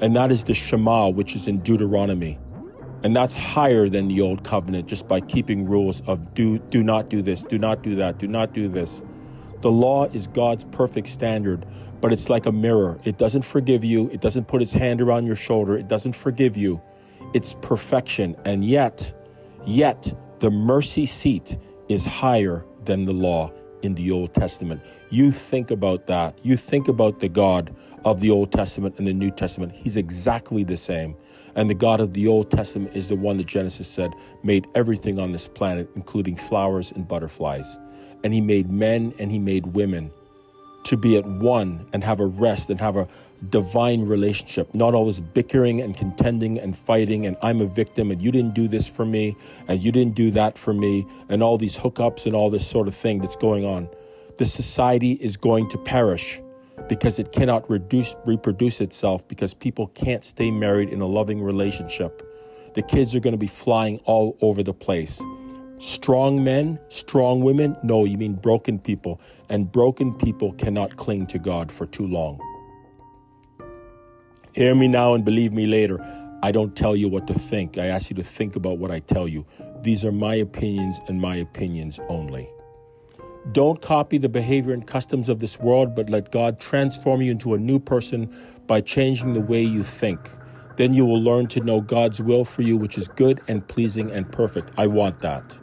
And 0.00 0.16
that 0.16 0.30
is 0.30 0.44
the 0.44 0.54
Shema, 0.54 1.10
which 1.10 1.36
is 1.36 1.46
in 1.46 1.60
Deuteronomy. 1.60 2.38
And 3.02 3.16
that's 3.16 3.36
higher 3.36 3.88
than 3.88 4.08
the 4.08 4.20
old 4.20 4.44
covenant 4.44 4.86
just 4.86 5.08
by 5.08 5.20
keeping 5.20 5.66
rules 5.66 6.02
of 6.06 6.34
do, 6.34 6.58
do 6.58 6.82
not 6.82 7.08
do 7.08 7.22
this, 7.22 7.42
do 7.42 7.58
not 7.58 7.82
do 7.82 7.96
that, 7.96 8.18
do 8.18 8.28
not 8.28 8.52
do 8.52 8.68
this. 8.68 9.02
The 9.62 9.70
law 9.70 10.04
is 10.06 10.26
God's 10.26 10.64
perfect 10.64 11.08
standard, 11.08 11.66
but 12.00 12.12
it's 12.12 12.28
like 12.28 12.46
a 12.46 12.52
mirror. 12.52 12.98
It 13.04 13.18
doesn't 13.18 13.42
forgive 13.42 13.84
you, 13.84 14.08
it 14.10 14.20
doesn't 14.20 14.48
put 14.48 14.62
its 14.62 14.72
hand 14.72 15.00
around 15.00 15.26
your 15.26 15.36
shoulder, 15.36 15.76
it 15.76 15.88
doesn't 15.88 16.14
forgive 16.14 16.56
you. 16.56 16.80
It's 17.32 17.54
perfection. 17.62 18.36
And 18.44 18.64
yet, 18.64 19.12
yet, 19.64 20.12
the 20.40 20.50
mercy 20.50 21.06
seat 21.06 21.58
is 21.88 22.06
higher 22.06 22.64
than 22.84 23.04
the 23.04 23.12
law 23.12 23.52
in 23.82 23.94
the 23.94 24.10
Old 24.10 24.34
Testament. 24.34 24.82
You 25.10 25.30
think 25.30 25.70
about 25.70 26.06
that. 26.06 26.38
You 26.42 26.56
think 26.56 26.88
about 26.88 27.20
the 27.20 27.28
God 27.28 27.74
of 28.04 28.20
the 28.20 28.30
Old 28.30 28.52
Testament 28.52 28.96
and 28.98 29.06
the 29.06 29.12
New 29.12 29.30
Testament. 29.30 29.72
He's 29.72 29.96
exactly 29.96 30.64
the 30.64 30.76
same. 30.76 31.16
And 31.54 31.68
the 31.68 31.74
God 31.74 32.00
of 32.00 32.14
the 32.14 32.26
Old 32.26 32.50
Testament 32.50 32.96
is 32.96 33.08
the 33.08 33.16
one 33.16 33.36
that 33.38 33.46
Genesis 33.46 33.88
said 33.88 34.12
made 34.42 34.66
everything 34.74 35.18
on 35.18 35.32
this 35.32 35.48
planet, 35.48 35.90
including 35.94 36.36
flowers 36.36 36.92
and 36.92 37.06
butterflies. 37.06 37.78
And 38.22 38.34
he 38.34 38.40
made 38.40 38.70
men 38.70 39.14
and 39.18 39.30
he 39.30 39.38
made 39.38 39.66
women 39.66 40.10
to 40.84 40.96
be 40.96 41.16
at 41.16 41.26
one 41.26 41.86
and 41.92 42.02
have 42.04 42.20
a 42.20 42.26
rest 42.26 42.70
and 42.70 42.80
have 42.80 42.96
a 42.96 43.08
divine 43.48 44.02
relationship, 44.02 44.74
not 44.74 44.94
all 44.94 45.06
this 45.06 45.20
bickering 45.20 45.80
and 45.80 45.96
contending 45.96 46.58
and 46.58 46.76
fighting, 46.76 47.26
and 47.26 47.36
I'm 47.42 47.60
a 47.60 47.66
victim, 47.66 48.10
and 48.10 48.20
you 48.20 48.30
didn't 48.30 48.54
do 48.54 48.68
this 48.68 48.88
for 48.88 49.06
me, 49.06 49.36
and 49.66 49.80
you 49.80 49.92
didn't 49.92 50.14
do 50.14 50.30
that 50.32 50.58
for 50.58 50.74
me, 50.74 51.06
and 51.28 51.42
all 51.42 51.56
these 51.56 51.78
hookups 51.78 52.26
and 52.26 52.34
all 52.34 52.50
this 52.50 52.66
sort 52.66 52.88
of 52.88 52.94
thing 52.94 53.20
that's 53.20 53.36
going 53.36 53.64
on. 53.64 53.88
The 54.36 54.46
society 54.46 55.12
is 55.12 55.36
going 55.36 55.68
to 55.70 55.78
perish 55.78 56.40
because 56.88 57.18
it 57.18 57.32
cannot 57.32 57.68
reduce, 57.70 58.14
reproduce 58.24 58.80
itself 58.80 59.26
because 59.28 59.54
people 59.54 59.88
can't 59.88 60.24
stay 60.24 60.50
married 60.50 60.88
in 60.88 61.00
a 61.00 61.06
loving 61.06 61.42
relationship. 61.42 62.26
The 62.74 62.82
kids 62.82 63.14
are 63.14 63.20
going 63.20 63.32
to 63.32 63.38
be 63.38 63.46
flying 63.46 63.98
all 64.04 64.36
over 64.40 64.62
the 64.62 64.74
place. 64.74 65.20
Strong 65.78 66.44
men, 66.44 66.78
strong 66.88 67.40
women? 67.40 67.76
No, 67.82 68.04
you 68.04 68.18
mean 68.18 68.34
broken 68.34 68.78
people. 68.78 69.20
And 69.48 69.72
broken 69.72 70.12
people 70.14 70.52
cannot 70.52 70.96
cling 70.96 71.26
to 71.28 71.38
God 71.38 71.72
for 71.72 71.86
too 71.86 72.06
long. 72.06 72.38
Hear 74.52 74.74
me 74.74 74.88
now 74.88 75.14
and 75.14 75.24
believe 75.24 75.52
me 75.52 75.66
later. 75.66 75.98
I 76.42 76.52
don't 76.52 76.76
tell 76.76 76.94
you 76.94 77.08
what 77.08 77.26
to 77.28 77.34
think. 77.34 77.78
I 77.78 77.86
ask 77.86 78.10
you 78.10 78.16
to 78.16 78.22
think 78.22 78.56
about 78.56 78.78
what 78.78 78.90
I 78.90 79.00
tell 79.00 79.26
you. 79.26 79.46
These 79.82 80.04
are 80.04 80.12
my 80.12 80.34
opinions 80.34 81.00
and 81.08 81.20
my 81.20 81.36
opinions 81.36 81.98
only. 82.08 82.50
Don't 83.52 83.80
copy 83.80 84.18
the 84.18 84.28
behavior 84.28 84.72
and 84.72 84.86
customs 84.86 85.28
of 85.28 85.38
this 85.38 85.58
world, 85.58 85.94
but 85.94 86.10
let 86.10 86.30
God 86.30 86.60
transform 86.60 87.22
you 87.22 87.30
into 87.30 87.54
a 87.54 87.58
new 87.58 87.78
person 87.78 88.34
by 88.66 88.80
changing 88.80 89.32
the 89.32 89.40
way 89.40 89.62
you 89.62 89.82
think. 89.82 90.20
Then 90.76 90.92
you 90.94 91.04
will 91.04 91.20
learn 91.20 91.46
to 91.48 91.60
know 91.60 91.80
God's 91.80 92.22
will 92.22 92.44
for 92.44 92.62
you, 92.62 92.76
which 92.76 92.96
is 92.96 93.08
good 93.08 93.40
and 93.48 93.66
pleasing 93.66 94.10
and 94.10 94.30
perfect. 94.30 94.70
I 94.78 94.86
want 94.86 95.20
that. 95.20 95.58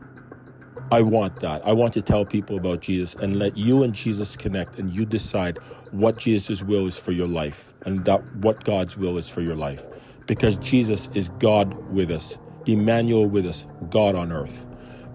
I 0.91 1.01
want 1.01 1.39
that. 1.41 1.65
I 1.68 1.74
want 1.74 1.94
to 1.94 2.01
tell 2.01 2.25
people 2.25 2.57
about 2.57 2.81
Jesus 2.81 3.15
and 3.15 3.38
let 3.38 3.57
you 3.57 3.83
and 3.83 3.94
Jesus 3.94 4.38
connect 4.38 4.80
and 4.80 4.94
you 4.94 5.06
decide 5.06 5.57
what 5.91 6.18
Jesus' 6.18 6.63
will 6.63 6.88
is 6.88 6.97
for 6.97 7.12
your 7.12 7.27
life 7.27 7.73
and 7.85 8.06
that 8.06 8.23
what 8.38 8.63
God's 8.63 8.97
will 8.97 9.18
is 9.18 9.30
for 9.30 9.41
your 9.41 9.56
life. 9.56 9.85
Because 10.27 10.57
Jesus 10.57 11.09
is 11.13 11.30
God 11.39 11.73
with 11.91 12.09
us, 12.09 12.38
Emmanuel 12.65 13.27
with 13.27 13.45
us, 13.45 13.68
God 13.90 14.16
on 14.16 14.31
earth. 14.31 14.68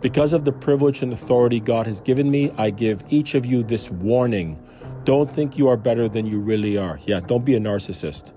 Because 0.02 0.32
of 0.32 0.44
the 0.44 0.50
privilege 0.50 1.00
and 1.02 1.12
authority 1.12 1.60
God 1.60 1.86
has 1.86 2.00
given 2.00 2.28
me, 2.28 2.50
I 2.58 2.70
give 2.70 3.04
each 3.08 3.36
of 3.36 3.46
you 3.46 3.62
this 3.62 3.88
warning. 3.88 4.60
Don't 5.04 5.30
think 5.30 5.56
you 5.56 5.68
are 5.68 5.76
better 5.76 6.08
than 6.08 6.26
you 6.26 6.40
really 6.40 6.76
are. 6.76 6.98
Yeah, 7.06 7.20
don't 7.20 7.44
be 7.44 7.54
a 7.54 7.60
narcissist. 7.60 8.32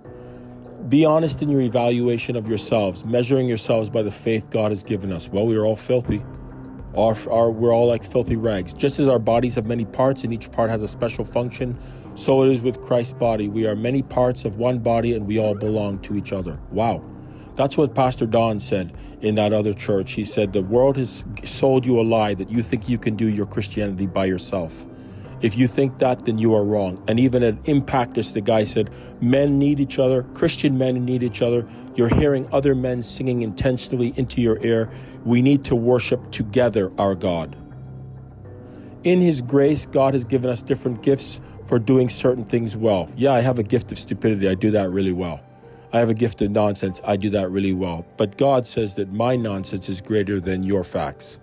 Be 0.88 1.06
honest 1.06 1.42
in 1.42 1.50
your 1.50 1.62
evaluation 1.62 2.36
of 2.36 2.48
yourselves, 2.48 3.04
measuring 3.04 3.48
yourselves 3.48 3.90
by 3.90 4.04
the 4.04 4.12
faith 4.12 4.52
God 4.52 4.70
has 4.70 4.84
given 4.84 5.12
us. 5.12 5.28
Well, 5.28 5.48
we 5.48 5.58
are 5.58 5.66
all 5.66 5.76
filthy. 5.76 6.24
Our, 6.96 7.18
our, 7.32 7.50
we're 7.50 7.74
all 7.74 7.88
like 7.88 8.04
filthy 8.04 8.36
rags. 8.36 8.72
Just 8.72 9.00
as 9.00 9.08
our 9.08 9.18
bodies 9.18 9.56
have 9.56 9.66
many 9.66 9.86
parts 9.86 10.24
and 10.24 10.32
each 10.32 10.52
part 10.52 10.70
has 10.70 10.84
a 10.84 10.88
special 10.88 11.26
function, 11.26 11.80
so 12.14 12.44
it 12.44 12.52
is 12.52 12.62
with 12.62 12.80
Christ's 12.80 13.14
body. 13.14 13.50
We 13.50 13.66
are 13.66 13.76
many 13.76 14.04
parts 14.04 14.46
of 14.46 14.58
one 14.58 14.78
body 14.78 15.16
and 15.16 15.26
we 15.26 15.40
all 15.40 15.56
belong 15.56 15.98
to 16.02 16.16
each 16.16 16.32
other. 16.32 16.60
Wow. 16.70 17.04
That's 17.56 17.78
what 17.78 17.96
Pastor 17.96 18.26
Don 18.26 18.60
said 18.60 18.94
in 19.22 19.36
that 19.36 19.54
other 19.54 19.74
church. 19.74 20.12
He 20.12 20.26
said, 20.26 20.52
The 20.52 20.62
world 20.62 20.98
has 20.98 21.24
sold 21.44 21.86
you 21.86 22.00
a 22.00 22.04
lie 22.04 22.34
that 22.34 22.50
you 22.50 22.62
think 22.62 22.90
you 22.90 22.98
can 22.98 23.16
do 23.16 23.28
your 23.28 23.46
Christianity 23.46 24.08
by 24.08 24.26
yourself. 24.26 24.86
If 25.42 25.58
you 25.58 25.68
think 25.68 26.00
that, 26.00 26.26
then 26.26 26.38
you 26.38 26.54
are 26.56 26.64
wrong. 26.64 27.02
And 27.08 27.20
even 27.20 27.44
at 27.44 27.62
Impactus, 27.64 28.34
the 28.34 28.42
guy 28.42 28.64
said, 28.64 28.90
Men 29.22 29.58
need 29.58 29.80
each 29.80 30.00
other, 30.00 30.24
Christian 30.34 30.78
men 30.78 31.06
need 31.06 31.24
each 31.24 31.42
other. 31.42 31.68
You're 31.96 32.14
hearing 32.14 32.48
other 32.52 32.76
men 32.76 33.04
singing 33.04 33.42
intentionally 33.42 34.14
into 34.18 34.42
your 34.42 34.62
ear. 34.66 34.90
We 35.24 35.42
need 35.42 35.64
to 35.66 35.76
worship 35.76 36.32
together 36.32 36.92
our 36.98 37.16
God. 37.16 37.56
In 39.04 39.22
His 39.22 39.42
grace, 39.42 39.86
God 39.86 40.14
has 40.14 40.26
given 40.26 40.50
us 40.50 40.62
different 40.62 41.04
gifts 41.04 41.40
for 41.68 41.80
doing 41.80 42.10
certain 42.10 42.44
things 42.44 42.76
well. 42.76 43.10
Yeah, 43.16 43.34
I 43.34 43.42
have 43.42 43.60
a 43.60 43.64
gift 43.64 43.92
of 43.92 44.00
stupidity, 44.00 44.50
I 44.50 44.56
do 44.56 44.72
that 44.72 44.90
really 44.90 45.14
well. 45.14 45.45
I 45.96 46.00
have 46.00 46.10
a 46.10 46.14
gift 46.14 46.42
of 46.42 46.52
nonsense, 46.52 47.02
I 47.06 47.16
do 47.16 47.30
that 47.30 47.52
really 47.52 47.72
well. 47.72 48.06
But 48.18 48.38
God 48.38 48.68
says 48.68 48.96
that 48.96 49.14
my 49.14 49.38
nonsense 49.38 49.88
is 49.88 50.02
greater 50.02 50.42
than 50.42 50.62
your 50.62 50.84
facts. 50.84 51.40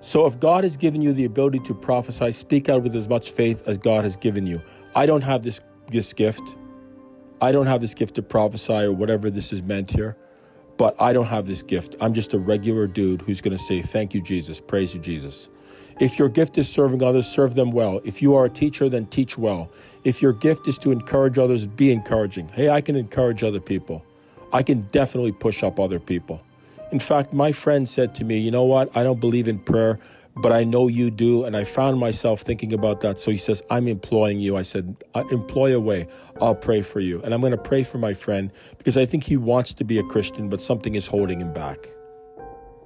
So 0.00 0.26
if 0.26 0.38
God 0.38 0.64
has 0.64 0.76
given 0.76 1.00
you 1.00 1.14
the 1.14 1.24
ability 1.24 1.60
to 1.60 1.74
prophesy, 1.74 2.32
speak 2.32 2.68
out 2.68 2.82
with 2.82 2.94
as 2.94 3.08
much 3.08 3.30
faith 3.30 3.66
as 3.66 3.78
God 3.78 4.04
has 4.04 4.16
given 4.16 4.46
you. 4.46 4.60
I 4.94 5.06
don't 5.06 5.22
have 5.22 5.44
this, 5.44 5.62
this 5.86 6.12
gift. 6.12 6.42
I 7.40 7.50
don't 7.50 7.64
have 7.64 7.80
this 7.80 7.94
gift 7.94 8.16
to 8.16 8.22
prophesy 8.22 8.82
or 8.82 8.92
whatever 8.92 9.30
this 9.30 9.50
is 9.50 9.62
meant 9.62 9.92
here, 9.92 10.18
but 10.76 10.94
I 11.00 11.14
don't 11.14 11.24
have 11.24 11.46
this 11.46 11.62
gift. 11.62 11.96
I'm 12.02 12.12
just 12.12 12.34
a 12.34 12.38
regular 12.38 12.86
dude 12.86 13.22
who's 13.22 13.40
going 13.40 13.56
to 13.56 13.62
say, 13.62 13.80
Thank 13.80 14.12
you, 14.12 14.20
Jesus. 14.20 14.60
Praise 14.60 14.94
you, 14.94 15.00
Jesus. 15.00 15.48
If 16.00 16.16
your 16.16 16.28
gift 16.28 16.58
is 16.58 16.68
serving 16.68 17.02
others, 17.02 17.26
serve 17.26 17.56
them 17.56 17.72
well. 17.72 18.00
If 18.04 18.22
you 18.22 18.36
are 18.36 18.44
a 18.44 18.48
teacher, 18.48 18.88
then 18.88 19.06
teach 19.06 19.36
well. 19.36 19.68
If 20.04 20.22
your 20.22 20.32
gift 20.32 20.68
is 20.68 20.78
to 20.78 20.92
encourage 20.92 21.38
others, 21.38 21.66
be 21.66 21.90
encouraging. 21.90 22.48
Hey, 22.50 22.70
I 22.70 22.80
can 22.80 22.94
encourage 22.94 23.42
other 23.42 23.58
people. 23.58 24.04
I 24.52 24.62
can 24.62 24.82
definitely 24.92 25.32
push 25.32 25.64
up 25.64 25.80
other 25.80 25.98
people. 25.98 26.40
In 26.92 27.00
fact, 27.00 27.32
my 27.32 27.50
friend 27.50 27.88
said 27.88 28.14
to 28.16 28.24
me, 28.24 28.38
You 28.38 28.52
know 28.52 28.62
what? 28.62 28.96
I 28.96 29.02
don't 29.02 29.18
believe 29.18 29.48
in 29.48 29.58
prayer, 29.58 29.98
but 30.36 30.52
I 30.52 30.62
know 30.62 30.86
you 30.86 31.10
do. 31.10 31.42
And 31.44 31.56
I 31.56 31.64
found 31.64 31.98
myself 31.98 32.42
thinking 32.42 32.72
about 32.72 33.00
that. 33.00 33.20
So 33.20 33.32
he 33.32 33.36
says, 33.36 33.60
I'm 33.68 33.88
employing 33.88 34.38
you. 34.38 34.56
I 34.56 34.62
said, 34.62 34.96
uh, 35.16 35.24
employ 35.32 35.74
away. 35.74 36.06
I'll 36.40 36.54
pray 36.54 36.80
for 36.80 37.00
you. 37.00 37.20
And 37.22 37.34
I'm 37.34 37.40
going 37.40 37.50
to 37.50 37.58
pray 37.58 37.82
for 37.82 37.98
my 37.98 38.14
friend 38.14 38.52
because 38.78 38.96
I 38.96 39.04
think 39.04 39.24
he 39.24 39.36
wants 39.36 39.74
to 39.74 39.84
be 39.84 39.98
a 39.98 40.04
Christian, 40.04 40.48
but 40.48 40.62
something 40.62 40.94
is 40.94 41.08
holding 41.08 41.40
him 41.40 41.52
back. 41.52 41.88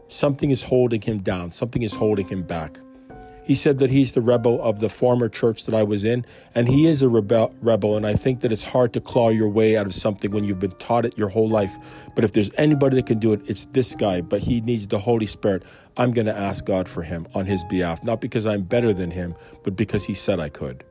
Something 0.09 0.51
is 0.51 0.63
holding 0.63 1.03
him 1.03 1.19
down. 1.19 1.51
Something 1.51 1.83
is 1.83 1.95
holding 1.95 2.27
him 2.27 2.43
back. 2.43 2.79
He 3.45 3.55
said 3.55 3.79
that 3.79 3.91
he's 3.91 4.13
the 4.13 4.21
rebel 4.21 4.63
of 4.63 4.81
the 4.81 4.89
former 4.89 5.29
church 5.29 5.65
that 5.65 5.75
I 5.75 5.83
was 5.83 6.05
in, 6.05 6.25
and 6.55 6.69
he 6.69 6.87
is 6.87 7.03
a 7.03 7.09
rebel, 7.09 7.55
rebel. 7.61 7.97
And 7.97 8.07
I 8.07 8.15
think 8.15 8.41
that 8.41 8.53
it's 8.53 8.65
hard 8.65 8.93
to 8.93 9.01
claw 9.01 9.31
your 9.31 9.49
way 9.49 9.77
out 9.77 9.87
of 9.87 9.95
something 9.95 10.31
when 10.31 10.45
you've 10.45 10.61
been 10.61 10.73
taught 10.73 11.05
it 11.05 11.19
your 11.19 11.29
whole 11.29 11.49
life. 11.49 12.09
But 12.15 12.25
if 12.25 12.33
there's 12.33 12.51
anybody 12.57 12.97
that 12.97 13.07
can 13.07 13.19
do 13.19 13.33
it, 13.33 13.41
it's 13.47 13.67
this 13.67 13.95
guy. 13.97 14.21
But 14.21 14.41
he 14.41 14.61
needs 14.61 14.87
the 14.87 14.99
Holy 14.99 15.27
Spirit. 15.27 15.65
I'm 15.97 16.13
going 16.13 16.27
to 16.27 16.37
ask 16.37 16.65
God 16.65 16.89
for 16.89 17.03
him 17.03 17.27
on 17.35 17.47
his 17.47 17.65
behalf, 17.65 18.05
not 18.05 18.21
because 18.21 18.47
I'm 18.47 18.63
better 18.63 18.93
than 18.93 19.11
him, 19.11 19.35
but 19.65 19.77
because 19.77 20.05
he 20.05 20.15
said 20.15 20.39
I 20.39 20.49
could. 20.49 20.85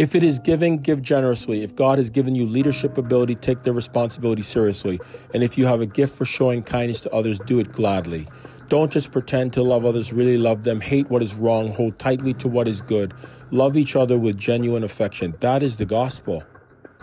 If 0.00 0.14
it 0.14 0.22
is 0.22 0.38
giving, 0.38 0.78
give 0.78 1.02
generously. 1.02 1.62
If 1.62 1.76
God 1.76 1.98
has 1.98 2.08
given 2.08 2.34
you 2.34 2.46
leadership 2.46 2.96
ability, 2.96 3.34
take 3.34 3.60
the 3.60 3.74
responsibility 3.74 4.40
seriously. 4.40 4.98
And 5.34 5.42
if 5.42 5.58
you 5.58 5.66
have 5.66 5.82
a 5.82 5.86
gift 5.86 6.16
for 6.16 6.24
showing 6.24 6.62
kindness 6.62 7.02
to 7.02 7.12
others, 7.12 7.38
do 7.40 7.60
it 7.60 7.70
gladly. 7.70 8.26
Don't 8.70 8.92
just 8.92 9.10
pretend 9.10 9.52
to 9.54 9.64
love 9.64 9.84
others, 9.84 10.12
really 10.12 10.38
love 10.38 10.62
them. 10.62 10.80
Hate 10.80 11.10
what 11.10 11.24
is 11.24 11.34
wrong, 11.34 11.72
hold 11.72 11.98
tightly 11.98 12.32
to 12.34 12.46
what 12.46 12.68
is 12.68 12.80
good. 12.80 13.12
Love 13.50 13.76
each 13.76 13.96
other 13.96 14.16
with 14.16 14.38
genuine 14.38 14.84
affection. 14.84 15.34
That 15.40 15.64
is 15.64 15.74
the 15.74 15.84
gospel. 15.84 16.44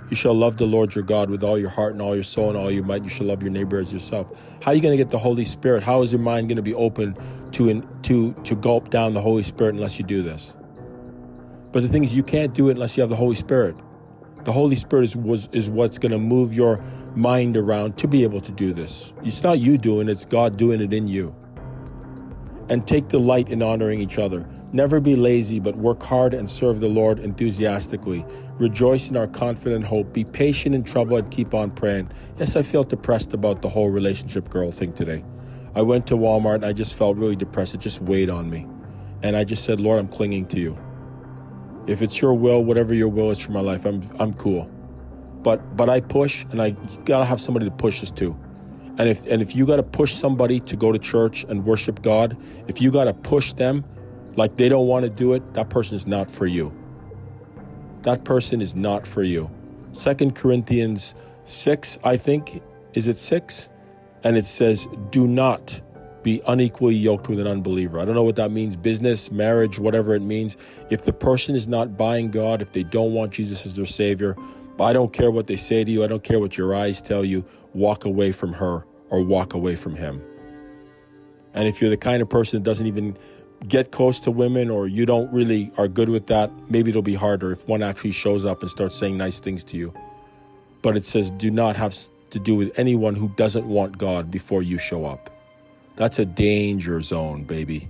You 0.10 0.16
shall 0.16 0.34
love 0.34 0.56
the 0.56 0.66
Lord 0.66 0.96
your 0.96 1.04
God 1.04 1.30
with 1.30 1.44
all 1.44 1.60
your 1.60 1.68
heart 1.68 1.92
and 1.92 2.02
all 2.02 2.16
your 2.16 2.24
soul 2.24 2.48
and 2.48 2.58
all 2.58 2.72
your 2.72 2.86
might. 2.86 3.04
You 3.04 3.10
shall 3.10 3.28
love 3.28 3.44
your 3.44 3.52
neighbor 3.52 3.80
as 3.80 3.92
yourself. 3.92 4.42
How 4.64 4.72
are 4.72 4.76
you 4.76 4.82
going 4.82 4.98
to 4.98 5.04
get 5.04 5.12
the 5.12 5.18
Holy 5.18 5.44
Spirit? 5.44 5.84
How 5.84 6.02
is 6.04 6.14
your 6.14 6.22
mind 6.22 6.48
going 6.48 6.56
to 6.56 6.62
be 6.62 6.74
open 6.74 7.18
to, 7.52 7.82
to, 8.04 8.34
to 8.34 8.56
gulp 8.56 8.90
down 8.90 9.14
the 9.14 9.20
Holy 9.20 9.44
Spirit 9.44 9.76
unless 9.76 10.00
you 10.00 10.06
do 10.06 10.24
this? 10.24 10.56
But 11.74 11.82
the 11.82 11.90
thing 11.90 12.06
is, 12.06 12.16
you 12.16 12.24
can't 12.24 12.54
do 12.54 12.70
it 12.70 12.78
unless 12.78 12.96
you 12.96 13.02
have 13.02 13.10
the 13.10 13.18
Holy 13.18 13.36
Spirit. 13.36 13.76
The 14.46 14.54
Holy 14.54 14.78
Spirit 14.78 15.04
is, 15.04 15.18
was, 15.18 15.50
is 15.52 15.70
what's 15.70 16.00
going 16.00 16.14
to 16.14 16.18
move 16.18 16.54
your 16.54 16.82
mind 17.14 17.58
around 17.58 17.98
to 17.98 18.08
be 18.08 18.24
able 18.24 18.40
to 18.40 18.54
do 18.54 18.72
this. 18.72 19.12
It's 19.22 19.44
not 19.44 19.60
you 19.60 19.78
doing 19.78 20.08
it, 20.08 20.14
it's 20.14 20.24
God 20.24 20.56
doing 20.56 20.80
it 20.80 20.94
in 20.94 21.08
you 21.08 21.36
and 22.70 22.86
take 22.88 23.08
delight 23.08 23.50
in 23.50 23.62
honoring 23.62 24.00
each 24.00 24.18
other. 24.18 24.48
Never 24.74 25.00
be 25.00 25.16
lazy, 25.16 25.60
but 25.60 25.78
work 25.78 26.04
hard 26.04 26.34
and 26.34 26.50
serve 26.50 26.82
the 26.82 26.90
Lord 26.90 27.20
enthusiastically. 27.20 28.26
Rejoice 28.60 29.10
in 29.10 29.16
our 29.16 29.28
confident 29.28 29.86
hope. 29.86 30.12
Be 30.12 30.26
patient 30.26 30.76
in 30.76 30.84
trouble 30.84 31.16
and 31.18 31.32
keep 31.32 31.54
on 31.54 31.72
praying. 31.72 32.12
Yes, 32.38 32.56
I 32.58 32.64
felt 32.64 32.90
depressed 32.90 33.34
about 33.34 33.62
the 33.62 33.70
whole 33.70 33.90
relationship 33.90 34.50
girl 34.50 34.72
thing 34.72 34.92
today. 34.92 35.24
I 35.74 35.84
went 35.84 36.08
to 36.08 36.18
Walmart 36.18 36.56
and 36.56 36.66
I 36.66 36.74
just 36.74 36.96
felt 36.96 37.18
really 37.18 37.36
depressed. 37.36 37.76
It 37.76 37.82
just 37.82 38.02
weighed 38.02 38.30
on 38.30 38.50
me. 38.50 38.68
And 39.24 39.38
I 39.38 39.46
just 39.46 39.64
said, 39.64 39.80
Lord, 39.80 40.00
I'm 40.00 40.08
clinging 40.08 40.48
to 40.48 40.60
you. 40.60 40.78
If 41.88 42.02
it's 42.02 42.22
your 42.22 42.34
will, 42.34 42.64
whatever 42.64 42.94
your 42.94 43.08
will 43.08 43.32
is 43.32 43.40
for 43.40 43.54
my 43.54 43.62
life, 43.62 43.86
I'm 43.86 44.02
I'm 44.20 44.34
cool. 44.34 44.70
But 45.44 45.78
but 45.78 45.90
I 45.90 46.02
push 46.02 46.44
and 46.52 46.62
I 46.62 46.72
gotta 47.06 47.24
have 47.24 47.40
somebody 47.40 47.66
to 47.66 47.72
push 47.72 48.04
us 48.04 48.12
to. 48.12 48.38
And 48.98 49.08
if 49.10 49.26
and 49.28 49.42
if 49.42 49.56
you 49.56 49.66
got 49.66 49.76
to 49.76 49.84
push 49.84 50.14
somebody 50.14 50.60
to 50.62 50.76
go 50.76 50.92
to 50.92 51.00
church 51.00 51.46
and 51.48 51.66
worship 51.66 52.02
God, 52.02 52.36
if 52.68 52.82
you 52.82 52.92
got 52.92 53.06
to 53.06 53.14
push 53.14 53.54
them 53.54 53.84
like 54.36 54.58
they 54.58 54.70
don't 54.70 54.88
want 54.88 55.04
to 55.04 55.10
do 55.10 55.34
it, 55.34 55.54
that 55.54 55.70
person 55.70 55.96
is 55.96 56.08
not 56.08 56.30
for 56.30 56.48
you. 56.48 56.74
That 58.04 58.24
person 58.24 58.62
is 58.62 58.76
not 58.76 59.06
for 59.06 59.24
you. 59.24 59.50
Second 59.92 60.36
Corinthians 60.36 61.16
6, 61.46 62.00
I 62.04 62.18
think, 62.18 62.62
is 62.94 63.08
it 63.08 63.18
6? 63.18 63.70
And 64.24 64.38
it 64.38 64.46
says, 64.46 64.88
"Do 65.12 65.28
not 65.28 65.82
be 66.24 66.42
unequally 66.48 66.96
yoked 66.96 67.30
with 67.30 67.40
an 67.40 67.48
unbeliever." 67.48 68.00
I 68.00 68.06
don't 68.06 68.16
know 68.16 68.24
what 68.24 68.36
that 68.38 68.52
means, 68.52 68.76
business, 68.76 69.32
marriage, 69.32 69.80
whatever 69.80 70.16
it 70.16 70.22
means. 70.22 70.58
If 70.90 71.04
the 71.04 71.14
person 71.14 71.56
is 71.56 71.68
not 71.68 71.98
buying 71.98 72.32
God, 72.32 72.62
if 72.62 72.72
they 72.72 72.84
don't 72.84 73.14
want 73.14 73.32
Jesus 73.32 73.66
as 73.66 73.76
their 73.76 73.86
savior, 73.86 74.36
I 74.80 74.94
don't 74.94 75.12
care 75.12 75.32
what 75.32 75.48
they 75.48 75.56
say 75.56 75.84
to 75.84 75.92
you, 75.92 76.04
I 76.04 76.08
don't 76.08 76.24
care 76.24 76.40
what 76.40 76.58
your 76.58 76.76
eyes 76.76 77.02
tell 77.02 77.26
you 77.26 77.46
walk 77.78 78.06
away 78.06 78.32
from 78.32 78.54
her 78.54 78.86
or 79.10 79.22
walk 79.22 79.54
away 79.54 79.76
from 79.76 79.96
him. 79.96 80.22
And 81.54 81.68
if 81.68 81.80
you're 81.80 81.90
the 81.90 81.98
kind 81.98 82.22
of 82.22 82.30
person 82.30 82.62
that 82.62 82.70
doesn't 82.70 82.88
even 82.88 83.18
get 83.68 83.92
close 83.92 84.20
to 84.22 84.32
women 84.32 84.70
or 84.70 84.88
you 84.88 85.06
don't 85.06 85.32
really 85.32 85.72
are 85.78 85.88
good 85.88 86.10
with 86.10 86.28
that, 86.28 86.52
maybe 86.70 86.90
it'll 86.90 87.02
be 87.02 87.16
harder 87.16 87.52
if 87.52 87.68
one 87.68 87.82
actually 87.82 88.12
shows 88.12 88.46
up 88.46 88.62
and 88.62 88.70
starts 88.70 88.96
saying 88.96 89.18
nice 89.18 89.40
things 89.40 89.64
to 89.64 89.78
you. 89.78 89.94
But 90.82 90.96
it 90.98 91.06
says, 91.06 91.32
do 91.32 91.50
not 91.50 91.76
have 91.76 91.96
to 92.30 92.40
do 92.40 92.56
with 92.56 92.78
anyone 92.78 93.16
who 93.16 93.30
doesn't 93.30 93.66
want 93.66 93.98
God 93.98 94.30
before 94.30 94.62
you 94.62 94.78
show 94.78 95.06
up. 95.06 95.30
That's 95.96 96.20
a 96.20 96.26
danger 96.26 97.02
zone, 97.02 97.46
baby. 97.46 97.90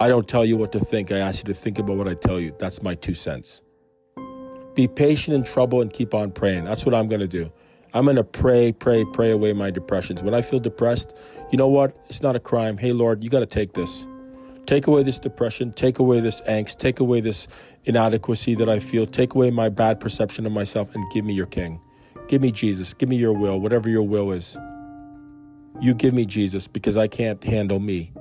I 0.00 0.08
don't 0.08 0.28
tell 0.28 0.44
you 0.44 0.56
what 0.56 0.72
to 0.72 0.80
think. 0.80 1.12
I 1.12 1.18
ask 1.18 1.46
you 1.46 1.52
to 1.52 1.58
think 1.58 1.78
about 1.78 1.96
what 1.96 2.08
I 2.08 2.14
tell 2.14 2.40
you. 2.40 2.54
That's 2.58 2.82
my 2.82 2.94
two 2.94 3.14
cents. 3.14 3.62
Be 4.74 4.88
patient 4.88 5.34
in 5.34 5.42
trouble 5.42 5.80
and 5.82 5.92
keep 5.92 6.14
on 6.14 6.30
praying. 6.30 6.64
That's 6.64 6.84
what 6.86 6.94
I'm 6.94 7.08
going 7.08 7.20
to 7.20 7.28
do. 7.28 7.50
I'm 7.94 8.04
going 8.04 8.16
to 8.16 8.24
pray, 8.24 8.72
pray, 8.72 9.04
pray 9.12 9.30
away 9.30 9.52
my 9.52 9.70
depressions. 9.70 10.22
When 10.22 10.34
I 10.34 10.42
feel 10.42 10.58
depressed, 10.58 11.16
you 11.50 11.58
know 11.58 11.68
what? 11.68 11.96
It's 12.08 12.22
not 12.22 12.36
a 12.36 12.40
crime. 12.40 12.76
Hey, 12.76 12.92
Lord, 12.92 13.24
you 13.24 13.30
got 13.30 13.40
to 13.40 13.46
take 13.46 13.72
this. 13.72 14.06
Take 14.66 14.86
away 14.86 15.04
this 15.04 15.18
depression. 15.18 15.72
Take 15.72 15.98
away 15.98 16.20
this 16.20 16.40
angst. 16.42 16.78
Take 16.78 17.00
away 17.00 17.20
this 17.20 17.46
inadequacy 17.84 18.54
that 18.56 18.68
I 18.68 18.80
feel. 18.80 19.06
Take 19.06 19.34
away 19.34 19.50
my 19.50 19.68
bad 19.68 20.00
perception 20.00 20.44
of 20.44 20.52
myself 20.52 20.94
and 20.94 21.10
give 21.12 21.24
me 21.24 21.34
your 21.34 21.46
King. 21.46 21.80
Give 22.28 22.42
me 22.42 22.50
Jesus. 22.50 22.92
Give 22.92 23.08
me 23.08 23.16
your 23.16 23.32
will, 23.32 23.60
whatever 23.60 23.88
your 23.88 24.02
will 24.02 24.32
is. 24.32 24.58
You 25.80 25.94
give 25.94 26.14
me 26.14 26.26
Jesus 26.26 26.66
because 26.66 26.96
I 26.96 27.06
can't 27.06 27.42
handle 27.44 27.78
me. 27.78 28.12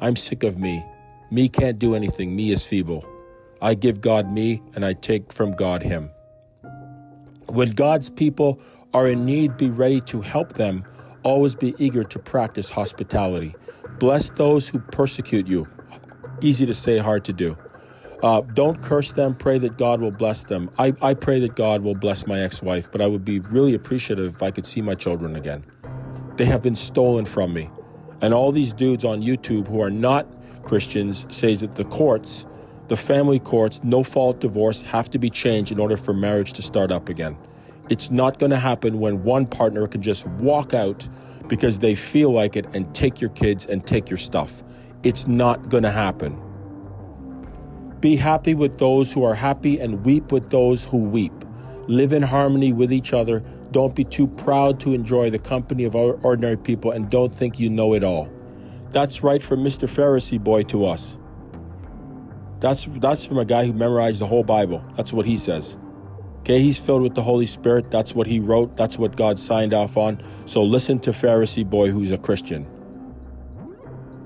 I'm 0.00 0.16
sick 0.16 0.42
of 0.42 0.58
me. 0.58 0.84
Me 1.30 1.48
can't 1.48 1.78
do 1.78 1.94
anything. 1.94 2.34
Me 2.34 2.50
is 2.50 2.66
feeble. 2.66 3.04
I 3.62 3.74
give 3.74 4.00
God 4.00 4.30
me 4.30 4.62
and 4.74 4.84
I 4.84 4.94
take 4.94 5.32
from 5.32 5.52
God 5.52 5.82
him. 5.82 6.10
When 7.46 7.70
God's 7.70 8.10
people 8.10 8.60
are 8.94 9.06
in 9.08 9.26
need, 9.26 9.56
be 9.56 9.68
ready 9.68 10.00
to 10.02 10.22
help 10.22 10.54
them. 10.54 10.84
Always 11.24 11.54
be 11.54 11.74
eager 11.78 12.04
to 12.04 12.18
practice 12.18 12.70
hospitality. 12.70 13.54
Bless 13.98 14.30
those 14.30 14.68
who 14.68 14.78
persecute 14.78 15.46
you. 15.46 15.68
Easy 16.40 16.64
to 16.64 16.74
say, 16.74 16.98
hard 16.98 17.24
to 17.24 17.32
do. 17.32 17.58
Uh, 18.22 18.40
don't 18.40 18.80
curse 18.82 19.12
them. 19.12 19.34
Pray 19.34 19.58
that 19.58 19.76
God 19.76 20.00
will 20.00 20.10
bless 20.10 20.44
them. 20.44 20.70
I, 20.78 20.94
I 21.02 21.12
pray 21.14 21.40
that 21.40 21.56
God 21.56 21.82
will 21.82 21.94
bless 21.94 22.26
my 22.26 22.40
ex 22.40 22.62
wife, 22.62 22.90
but 22.90 23.02
I 23.02 23.06
would 23.06 23.24
be 23.24 23.40
really 23.40 23.74
appreciative 23.74 24.36
if 24.36 24.42
I 24.42 24.50
could 24.50 24.66
see 24.66 24.80
my 24.80 24.94
children 24.94 25.36
again. 25.36 25.64
They 26.36 26.46
have 26.46 26.62
been 26.62 26.74
stolen 26.74 27.26
from 27.26 27.52
me. 27.52 27.70
And 28.22 28.32
all 28.32 28.52
these 28.52 28.72
dudes 28.72 29.04
on 29.04 29.20
YouTube 29.20 29.68
who 29.68 29.82
are 29.82 29.90
not 29.90 30.26
Christians 30.64 31.26
says 31.28 31.60
that 31.60 31.74
the 31.74 31.84
courts, 31.84 32.46
the 32.88 32.96
family 32.96 33.38
courts, 33.38 33.82
no 33.84 34.02
fault 34.02 34.40
divorce 34.40 34.82
have 34.82 35.10
to 35.10 35.18
be 35.18 35.28
changed 35.28 35.70
in 35.72 35.78
order 35.78 35.96
for 35.96 36.14
marriage 36.14 36.54
to 36.54 36.62
start 36.62 36.90
up 36.90 37.08
again. 37.08 37.36
It's 37.90 38.10
not 38.10 38.38
going 38.38 38.50
to 38.50 38.58
happen 38.58 38.98
when 38.98 39.24
one 39.24 39.46
partner 39.46 39.86
can 39.86 40.00
just 40.00 40.26
walk 40.26 40.72
out 40.72 41.06
because 41.48 41.80
they 41.80 41.94
feel 41.94 42.30
like 42.30 42.56
it 42.56 42.66
and 42.72 42.92
take 42.94 43.20
your 43.20 43.30
kids 43.30 43.66
and 43.66 43.86
take 43.86 44.08
your 44.08 44.18
stuff. 44.18 44.62
It's 45.02 45.26
not 45.26 45.68
going 45.68 45.82
to 45.82 45.90
happen. 45.90 46.40
Be 48.00 48.16
happy 48.16 48.54
with 48.54 48.78
those 48.78 49.12
who 49.12 49.24
are 49.24 49.34
happy 49.34 49.78
and 49.78 50.04
weep 50.04 50.32
with 50.32 50.50
those 50.50 50.84
who 50.86 50.98
weep. 50.98 51.32
Live 51.86 52.14
in 52.14 52.22
harmony 52.22 52.72
with 52.72 52.92
each 52.92 53.12
other. 53.12 53.40
Don't 53.70 53.94
be 53.94 54.04
too 54.04 54.26
proud 54.26 54.80
to 54.80 54.94
enjoy 54.94 55.28
the 55.28 55.38
company 55.38 55.84
of 55.84 55.94
ordinary 55.94 56.56
people 56.56 56.90
and 56.90 57.10
don't 57.10 57.34
think 57.34 57.60
you 57.60 57.68
know 57.68 57.92
it 57.92 58.02
all. 58.02 58.30
That's 58.90 59.22
right 59.22 59.42
from 59.42 59.62
Mr. 59.62 59.88
Pharisee 59.88 60.42
boy 60.42 60.62
to 60.64 60.86
us. 60.86 61.18
That's, 62.60 62.86
that's 62.86 63.26
from 63.26 63.38
a 63.38 63.44
guy 63.44 63.66
who 63.66 63.74
memorized 63.74 64.20
the 64.20 64.26
whole 64.26 64.44
Bible. 64.44 64.82
That's 64.96 65.12
what 65.12 65.26
he 65.26 65.36
says. 65.36 65.76
Okay, 66.44 66.60
he's 66.60 66.78
filled 66.78 67.00
with 67.00 67.14
the 67.14 67.22
Holy 67.22 67.46
Spirit. 67.46 67.90
That's 67.90 68.14
what 68.14 68.26
he 68.26 68.38
wrote. 68.38 68.76
That's 68.76 68.98
what 68.98 69.16
God 69.16 69.38
signed 69.38 69.72
off 69.72 69.96
on. 69.96 70.20
So 70.44 70.62
listen 70.62 70.98
to 71.00 71.10
Pharisee 71.10 71.64
boy 71.64 71.88
who's 71.88 72.12
a 72.12 72.18
Christian. 72.18 72.66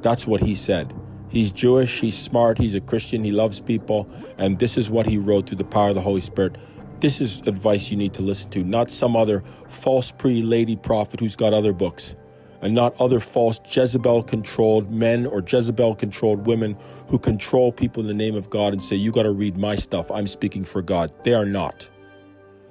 That's 0.03 0.27
what 0.27 0.41
he 0.41 0.57
said. 0.57 0.93
He's 1.29 1.53
Jewish, 1.53 2.01
he's 2.01 2.19
smart, 2.19 2.59
he's 2.59 2.75
a 2.75 2.81
Christian, 2.81 3.23
he 3.23 3.31
loves 3.31 3.61
people, 3.61 4.11
and 4.37 4.59
this 4.59 4.77
is 4.77 4.91
what 4.91 5.07
he 5.07 5.17
wrote 5.17 5.47
through 5.47 5.59
the 5.59 5.65
power 5.65 5.91
of 5.91 5.95
the 5.95 6.01
Holy 6.01 6.21
Spirit. 6.21 6.57
This 6.99 7.21
is 7.21 7.41
advice 7.43 7.93
you 7.93 7.97
need 7.97 8.15
to 8.15 8.23
listen 8.23 8.51
to, 8.51 8.65
not 8.65 8.91
some 8.91 9.15
other 9.15 9.45
false 9.69 10.11
pre 10.11 10.43
lady 10.43 10.75
prophet 10.75 11.21
who's 11.21 11.37
got 11.37 11.55
other 11.55 11.73
books, 11.73 12.17
and 12.63 12.75
not 12.75 13.01
other 13.01 13.21
false 13.21 13.61
Jezebel 13.65 14.25
controlled 14.25 14.91
men 14.91 15.25
or 15.25 15.41
Jezebel 15.47 15.95
controlled 15.95 16.49
women 16.49 16.77
who 17.07 17.17
control 17.21 17.71
people 17.71 18.01
in 18.01 18.09
the 18.09 18.15
name 18.15 18.35
of 18.35 18.51
God 18.51 18.73
and 18.73 18.83
say, 18.83 18.97
You 18.97 19.13
got 19.13 19.23
to 19.23 19.31
read 19.31 19.57
my 19.57 19.77
stuff. 19.77 20.11
I'm 20.11 20.27
speaking 20.27 20.65
for 20.65 20.83
God. 20.83 21.13
They 21.23 21.35
are 21.35 21.47
not. 21.47 21.89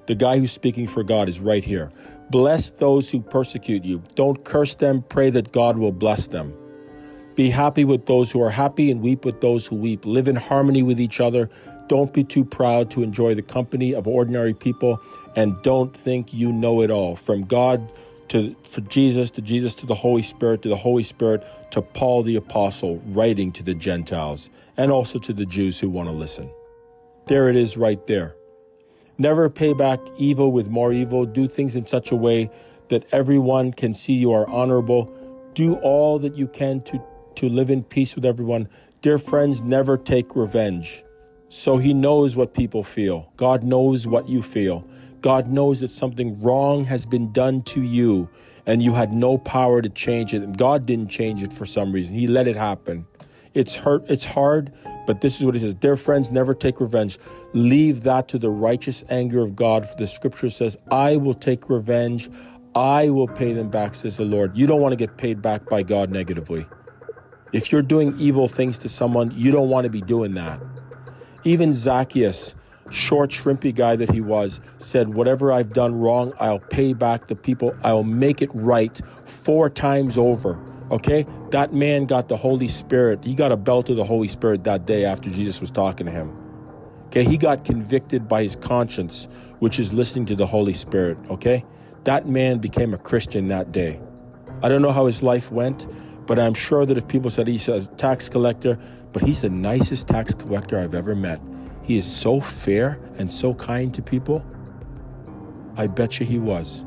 The 0.08 0.16
guy 0.16 0.40
who's 0.40 0.52
speaking 0.52 0.88
for 0.88 1.04
God 1.04 1.30
is 1.30 1.40
right 1.40 1.64
here. 1.64 1.92
Bless 2.30 2.72
those 2.72 3.12
who 3.12 3.22
persecute 3.22 3.86
you. 3.86 4.02
Don't 4.16 4.44
curse 4.44 4.76
them. 4.76 5.04
Pray 5.04 5.30
that 5.30 5.52
God 5.52 5.78
will 5.78 5.92
bless 5.92 6.28
them. 6.28 6.54
Be 7.36 7.50
happy 7.50 7.86
with 7.86 8.08
those 8.08 8.32
who 8.32 8.42
are 8.42 8.50
happy 8.50 8.90
and 8.90 9.02
weep 9.02 9.24
with 9.24 9.42
those 9.42 9.68
who 9.68 9.76
weep. 9.76 10.06
Live 10.06 10.28
in 10.28 10.36
harmony 10.36 10.82
with 10.82 11.00
each 11.00 11.20
other. 11.20 11.50
Don't 11.88 12.12
be 12.12 12.24
too 12.24 12.44
proud 12.44 12.90
to 12.92 13.04
enjoy 13.04 13.36
the 13.36 13.42
company 13.42 13.94
of 13.94 14.08
ordinary 14.08 14.54
people 14.54 15.00
and 15.36 15.62
don't 15.62 15.96
think 15.96 16.34
you 16.34 16.52
know 16.52 16.82
it 16.82 16.90
all. 16.90 17.16
From 17.16 17.44
God 17.44 17.94
to 18.30 18.56
for 18.64 18.82
Jesus, 18.82 19.30
to 19.32 19.42
Jesus 19.42 19.76
to 19.76 19.86
the 19.86 19.96
Holy 19.96 20.22
Spirit, 20.22 20.62
to 20.64 20.70
the 20.70 20.76
Holy 20.76 21.04
Spirit 21.04 21.46
to 21.72 21.82
Paul 21.82 22.24
the 22.24 22.36
apostle 22.36 23.02
writing 23.06 23.52
to 23.54 23.64
the 23.64 23.76
Gentiles 23.76 24.50
and 24.76 24.92
also 24.92 25.20
to 25.20 25.34
the 25.34 25.46
Jews 25.46 25.80
who 25.80 25.90
want 25.90 26.10
to 26.10 26.14
listen. 26.14 26.50
There 27.28 27.50
it 27.50 27.56
is 27.56 27.78
right 27.78 28.04
there. 28.06 28.37
Never 29.20 29.50
pay 29.50 29.74
back 29.74 30.00
evil 30.18 30.52
with 30.52 30.70
more 30.70 30.94
evil. 30.94 31.26
Do 31.26 31.48
things 31.48 31.76
in 31.76 31.88
such 31.88 32.12
a 32.12 32.16
way 32.16 32.52
that 32.90 33.06
everyone 33.12 33.74
can 33.74 33.94
see 33.94 34.14
you 34.14 34.32
are 34.32 34.48
honorable. 34.48 35.12
Do 35.54 35.76
all 35.76 36.20
that 36.20 36.36
you 36.36 36.48
can 36.48 36.82
to, 36.82 37.04
to 37.36 37.50
live 37.50 37.70
in 37.70 37.84
peace 37.84 38.16
with 38.16 38.26
everyone. 38.26 38.70
Dear 39.02 39.18
friends, 39.18 39.62
never 39.62 39.98
take 39.98 40.36
revenge. 40.36 41.04
So 41.50 41.78
he 41.78 41.94
knows 41.94 42.36
what 42.36 42.54
people 42.54 42.84
feel. 42.84 43.32
God 43.38 43.64
knows 43.64 44.06
what 44.06 44.28
you 44.28 44.44
feel. 44.44 44.88
God 45.22 45.48
knows 45.48 45.80
that 45.80 45.90
something 45.90 46.40
wrong 46.42 46.84
has 46.86 47.06
been 47.06 47.32
done 47.32 47.62
to 47.62 47.82
you 47.82 48.30
and 48.68 48.84
you 48.84 48.94
had 48.94 49.14
no 49.14 49.38
power 49.38 49.82
to 49.82 49.90
change 49.90 50.34
it. 50.34 50.44
And 50.44 50.58
God 50.58 50.86
didn't 50.86 51.10
change 51.10 51.42
it 51.42 51.54
for 51.54 51.66
some 51.66 51.92
reason. 51.92 52.16
He 52.16 52.28
let 52.28 52.48
it 52.48 52.56
happen. 52.56 53.08
It's 53.58 53.76
hurt, 53.76 54.04
it's 54.08 54.24
hard, 54.24 54.72
but 55.08 55.22
this 55.22 55.40
is 55.40 55.44
what 55.44 55.56
he 55.56 55.60
says. 55.60 55.74
Dear 55.74 55.98
friends, 55.98 56.30
never 56.30 56.54
take 56.54 56.80
revenge. 56.80 57.18
Leave 57.54 58.04
that 58.04 58.28
to 58.28 58.38
the 58.38 58.52
righteous 58.52 59.04
anger 59.10 59.42
of 59.42 59.56
God. 59.56 59.90
For 59.90 59.98
the 59.98 60.06
scripture 60.06 60.52
says, 60.52 60.78
I 60.92 61.18
will 61.18 61.34
take 61.34 61.68
revenge. 61.68 62.30
I 62.76 63.10
will 63.10 63.28
pay 63.28 63.54
them 63.54 63.70
back, 63.72 63.96
says 63.96 64.18
the 64.18 64.26
Lord. 64.26 64.56
You 64.56 64.68
don't 64.68 64.80
want 64.80 64.92
to 64.92 64.96
get 64.96 65.18
paid 65.18 65.42
back 65.42 65.68
by 65.68 65.82
God 65.82 66.12
negatively. 66.12 66.68
If 67.52 67.72
you're 67.72 67.82
doing 67.82 68.14
evil 68.20 68.48
things 68.48 68.78
to 68.80 68.90
someone, 68.90 69.32
you 69.34 69.52
don't 69.52 69.70
want 69.70 69.86
to 69.86 69.90
be 69.90 70.02
doing 70.02 70.36
that. 70.36 70.62
Even 71.44 71.74
Zacchaeus, 71.74 72.54
short, 72.92 73.32
shrimpy 73.32 73.74
guy 73.74 73.96
that 73.96 74.12
he 74.12 74.22
was, 74.22 74.62
said, 74.78 75.16
Whatever 75.16 75.52
I've 75.52 75.74
done 75.74 76.00
wrong, 76.00 76.32
I'll 76.40 76.60
pay 76.60 76.94
back 76.94 77.26
the 77.26 77.36
people. 77.36 77.76
I'll 77.84 78.04
make 78.04 78.44
it 78.44 78.52
right 78.54 79.02
four 79.26 79.68
times 79.72 80.16
over. 80.16 80.60
Okay? 80.92 81.26
That 81.52 81.74
man 81.74 82.06
got 82.06 82.30
the 82.30 82.38
Holy 82.38 82.68
Spirit. 82.68 83.24
He 83.24 83.36
got 83.36 83.52
a 83.52 83.58
belt 83.58 83.90
of 83.90 83.96
the 83.96 84.04
Holy 84.04 84.28
Spirit 84.28 84.64
that 84.66 84.86
day 84.86 85.06
after 85.06 85.30
Jesus 85.30 85.60
was 85.60 85.72
talking 85.72 86.06
to 86.06 86.12
him. 86.12 86.36
Okay? 87.08 87.24
He 87.24 87.38
got 87.38 87.66
convicted 87.66 88.28
by 88.28 88.44
his 88.44 88.56
conscience, 88.56 89.28
which 89.60 89.80
is 89.80 89.94
listening 89.94 90.26
to 90.28 90.36
the 90.36 90.46
Holy 90.46 90.74
Spirit. 90.74 91.18
Okay? 91.30 91.66
That 92.04 92.28
man 92.28 92.60
became 92.60 92.94
a 92.94 92.98
Christian 92.98 93.48
that 93.48 93.72
day. 93.72 94.00
I 94.64 94.70
don't 94.70 94.82
know 94.82 94.92
how 94.92 95.06
his 95.06 95.22
life 95.22 95.52
went, 95.52 95.88
but 96.26 96.40
I'm 96.40 96.54
sure 96.54 96.86
that 96.86 96.98
if 96.98 97.08
people 97.08 97.30
said 97.30 97.48
he's 97.48 97.68
a 97.68 97.86
tax 97.96 98.30
collector, 98.30 98.78
but 99.14 99.22
he's 99.22 99.42
the 99.42 99.50
nicest 99.50 100.08
tax 100.08 100.34
collector 100.34 100.80
I've 100.80 100.94
ever 100.96 101.16
met. 101.16 101.42
He 101.84 101.98
is 101.98 102.06
so 102.06 102.40
fair 102.40 103.00
and 103.18 103.32
so 103.32 103.54
kind 103.54 103.94
to 103.94 104.02
people. 104.02 104.46
I 105.78 105.88
bet 105.88 106.20
you 106.20 106.26
he 106.26 106.40
was. 106.40 106.84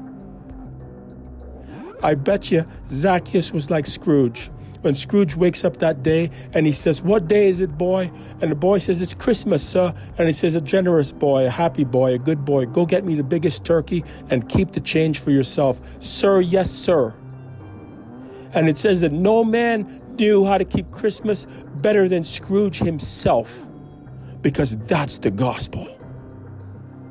I 2.03 2.15
bet 2.15 2.51
you 2.51 2.65
Zacchaeus 2.89 3.53
was 3.53 3.71
like 3.71 3.87
Scrooge. 3.87 4.51
When 4.83 4.95
Scrooge 4.95 5.37
wakes 5.37 5.63
up 5.65 5.77
that 5.79 6.03
day 6.03 6.31
and 6.55 6.65
he 6.65 6.73
says, 6.73 7.03
What 7.03 7.29
day 7.29 7.49
is 7.49 7.61
it, 7.61 7.77
boy? 7.77 8.11
And 8.41 8.51
the 8.51 8.57
boy 8.57 8.79
says, 8.79 9.03
It's 9.03 9.13
Christmas, 9.13 9.67
sir. 9.67 9.93
And 10.17 10.27
he 10.27 10.33
says, 10.33 10.55
A 10.55 10.61
generous 10.61 11.13
boy, 11.13 11.47
a 11.47 11.51
happy 11.51 11.85
boy, 11.85 12.15
a 12.15 12.19
good 12.19 12.45
boy. 12.45 12.65
Go 12.67 12.87
get 12.87 13.05
me 13.05 13.15
the 13.15 13.23
biggest 13.23 13.65
turkey 13.67 14.05
and 14.31 14.49
keep 14.49 14.71
the 14.71 14.81
change 14.81 15.19
for 15.19 15.31
yourself. 15.31 15.81
Sir, 16.03 16.41
yes, 16.41 16.71
sir. 16.71 17.15
And 18.53 18.69
it 18.69 18.79
says 18.79 19.03
that 19.03 19.13
no 19.13 19.45
man 19.45 20.01
knew 20.19 20.47
how 20.47 20.57
to 20.57 20.65
keep 20.65 20.91
Christmas 20.91 21.47
better 21.77 22.09
than 22.09 22.25
Scrooge 22.25 22.79
himself 22.79 23.67
because 24.41 24.77
that's 24.77 25.19
the 25.19 25.31
gospel. 25.31 25.87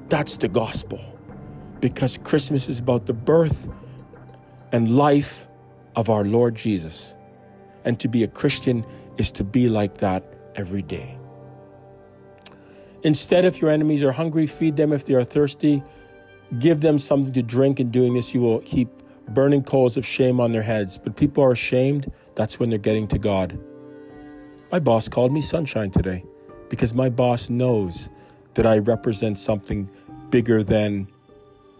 That's 0.09 0.37
the 0.37 0.47
gospel. 0.47 0.99
Because 1.79 2.17
Christmas 2.17 2.67
is 2.67 2.79
about 2.79 3.05
the 3.05 3.13
birth 3.13 3.69
and 4.71 4.95
life 4.95 5.47
of 5.95 6.09
our 6.09 6.23
Lord 6.23 6.55
Jesus. 6.55 7.13
And 7.85 7.99
to 7.99 8.07
be 8.07 8.23
a 8.23 8.27
Christian 8.27 8.85
is 9.17 9.31
to 9.31 9.43
be 9.43 9.69
like 9.69 9.97
that 9.99 10.23
every 10.55 10.81
day. 10.81 11.17
Instead, 13.03 13.45
if 13.45 13.61
your 13.61 13.69
enemies 13.69 14.03
are 14.03 14.11
hungry, 14.11 14.45
feed 14.45 14.75
them. 14.75 14.91
If 14.91 15.05
they 15.05 15.13
are 15.13 15.23
thirsty, 15.23 15.83
give 16.59 16.81
them 16.81 16.97
something 16.97 17.33
to 17.33 17.41
drink. 17.41 17.79
In 17.79 17.91
doing 17.91 18.13
this, 18.13 18.33
you 18.33 18.41
will 18.41 18.59
heap 18.59 18.89
burning 19.29 19.63
coals 19.63 19.95
of 19.95 20.05
shame 20.05 20.39
on 20.39 20.51
their 20.51 20.63
heads. 20.63 20.97
But 20.97 21.15
people 21.15 21.43
are 21.43 21.51
ashamed, 21.51 22.11
that's 22.35 22.59
when 22.59 22.69
they're 22.69 22.79
getting 22.79 23.07
to 23.09 23.17
God. 23.17 23.57
My 24.71 24.79
boss 24.79 25.07
called 25.07 25.31
me 25.31 25.41
sunshine 25.41 25.91
today 25.91 26.23
because 26.69 26.93
my 26.93 27.09
boss 27.09 27.49
knows 27.49 28.09
that 28.53 28.65
I 28.65 28.79
represent 28.79 29.37
something 29.37 29.89
bigger 30.29 30.63
than 30.63 31.07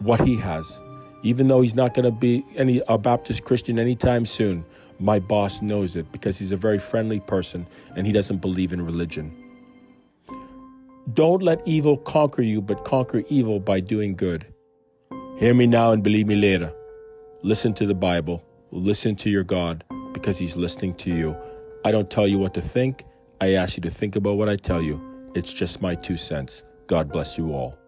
what 0.00 0.20
he 0.20 0.36
has. 0.36 0.80
Even 1.22 1.48
though 1.48 1.60
he's 1.60 1.74
not 1.74 1.94
going 1.94 2.04
to 2.04 2.12
be 2.12 2.44
any 2.56 2.80
a 2.88 2.96
Baptist 2.96 3.44
Christian 3.44 3.78
anytime 3.78 4.24
soon, 4.24 4.64
my 4.98 5.18
boss 5.18 5.62
knows 5.62 5.96
it 5.96 6.10
because 6.12 6.38
he's 6.38 6.52
a 6.52 6.56
very 6.56 6.78
friendly 6.78 7.20
person 7.20 7.66
and 7.96 8.06
he 8.06 8.12
doesn't 8.12 8.38
believe 8.38 8.72
in 8.72 8.84
religion. 8.84 9.36
Don't 11.14 11.42
let 11.42 11.66
evil 11.66 11.96
conquer 11.96 12.42
you, 12.42 12.60
but 12.62 12.84
conquer 12.84 13.24
evil 13.28 13.58
by 13.58 13.80
doing 13.80 14.14
good. 14.14 14.46
Hear 15.38 15.54
me 15.54 15.66
now 15.66 15.92
and 15.92 16.02
believe 16.02 16.26
me 16.26 16.36
later. 16.36 16.72
Listen 17.42 17.72
to 17.74 17.86
the 17.86 17.94
Bible. 17.94 18.44
Listen 18.70 19.16
to 19.16 19.30
your 19.30 19.42
God 19.42 19.84
because 20.12 20.38
he's 20.38 20.56
listening 20.56 20.94
to 20.96 21.10
you. 21.10 21.36
I 21.84 21.92
don't 21.92 22.10
tell 22.10 22.28
you 22.28 22.38
what 22.38 22.54
to 22.54 22.60
think. 22.60 23.04
I 23.40 23.54
ask 23.54 23.76
you 23.76 23.80
to 23.82 23.90
think 23.90 24.16
about 24.16 24.36
what 24.36 24.48
I 24.50 24.56
tell 24.56 24.82
you. 24.82 25.00
It's 25.34 25.52
just 25.52 25.80
my 25.80 25.94
two 25.94 26.18
cents. 26.18 26.64
God 26.86 27.10
bless 27.10 27.38
you 27.38 27.52
all. 27.52 27.79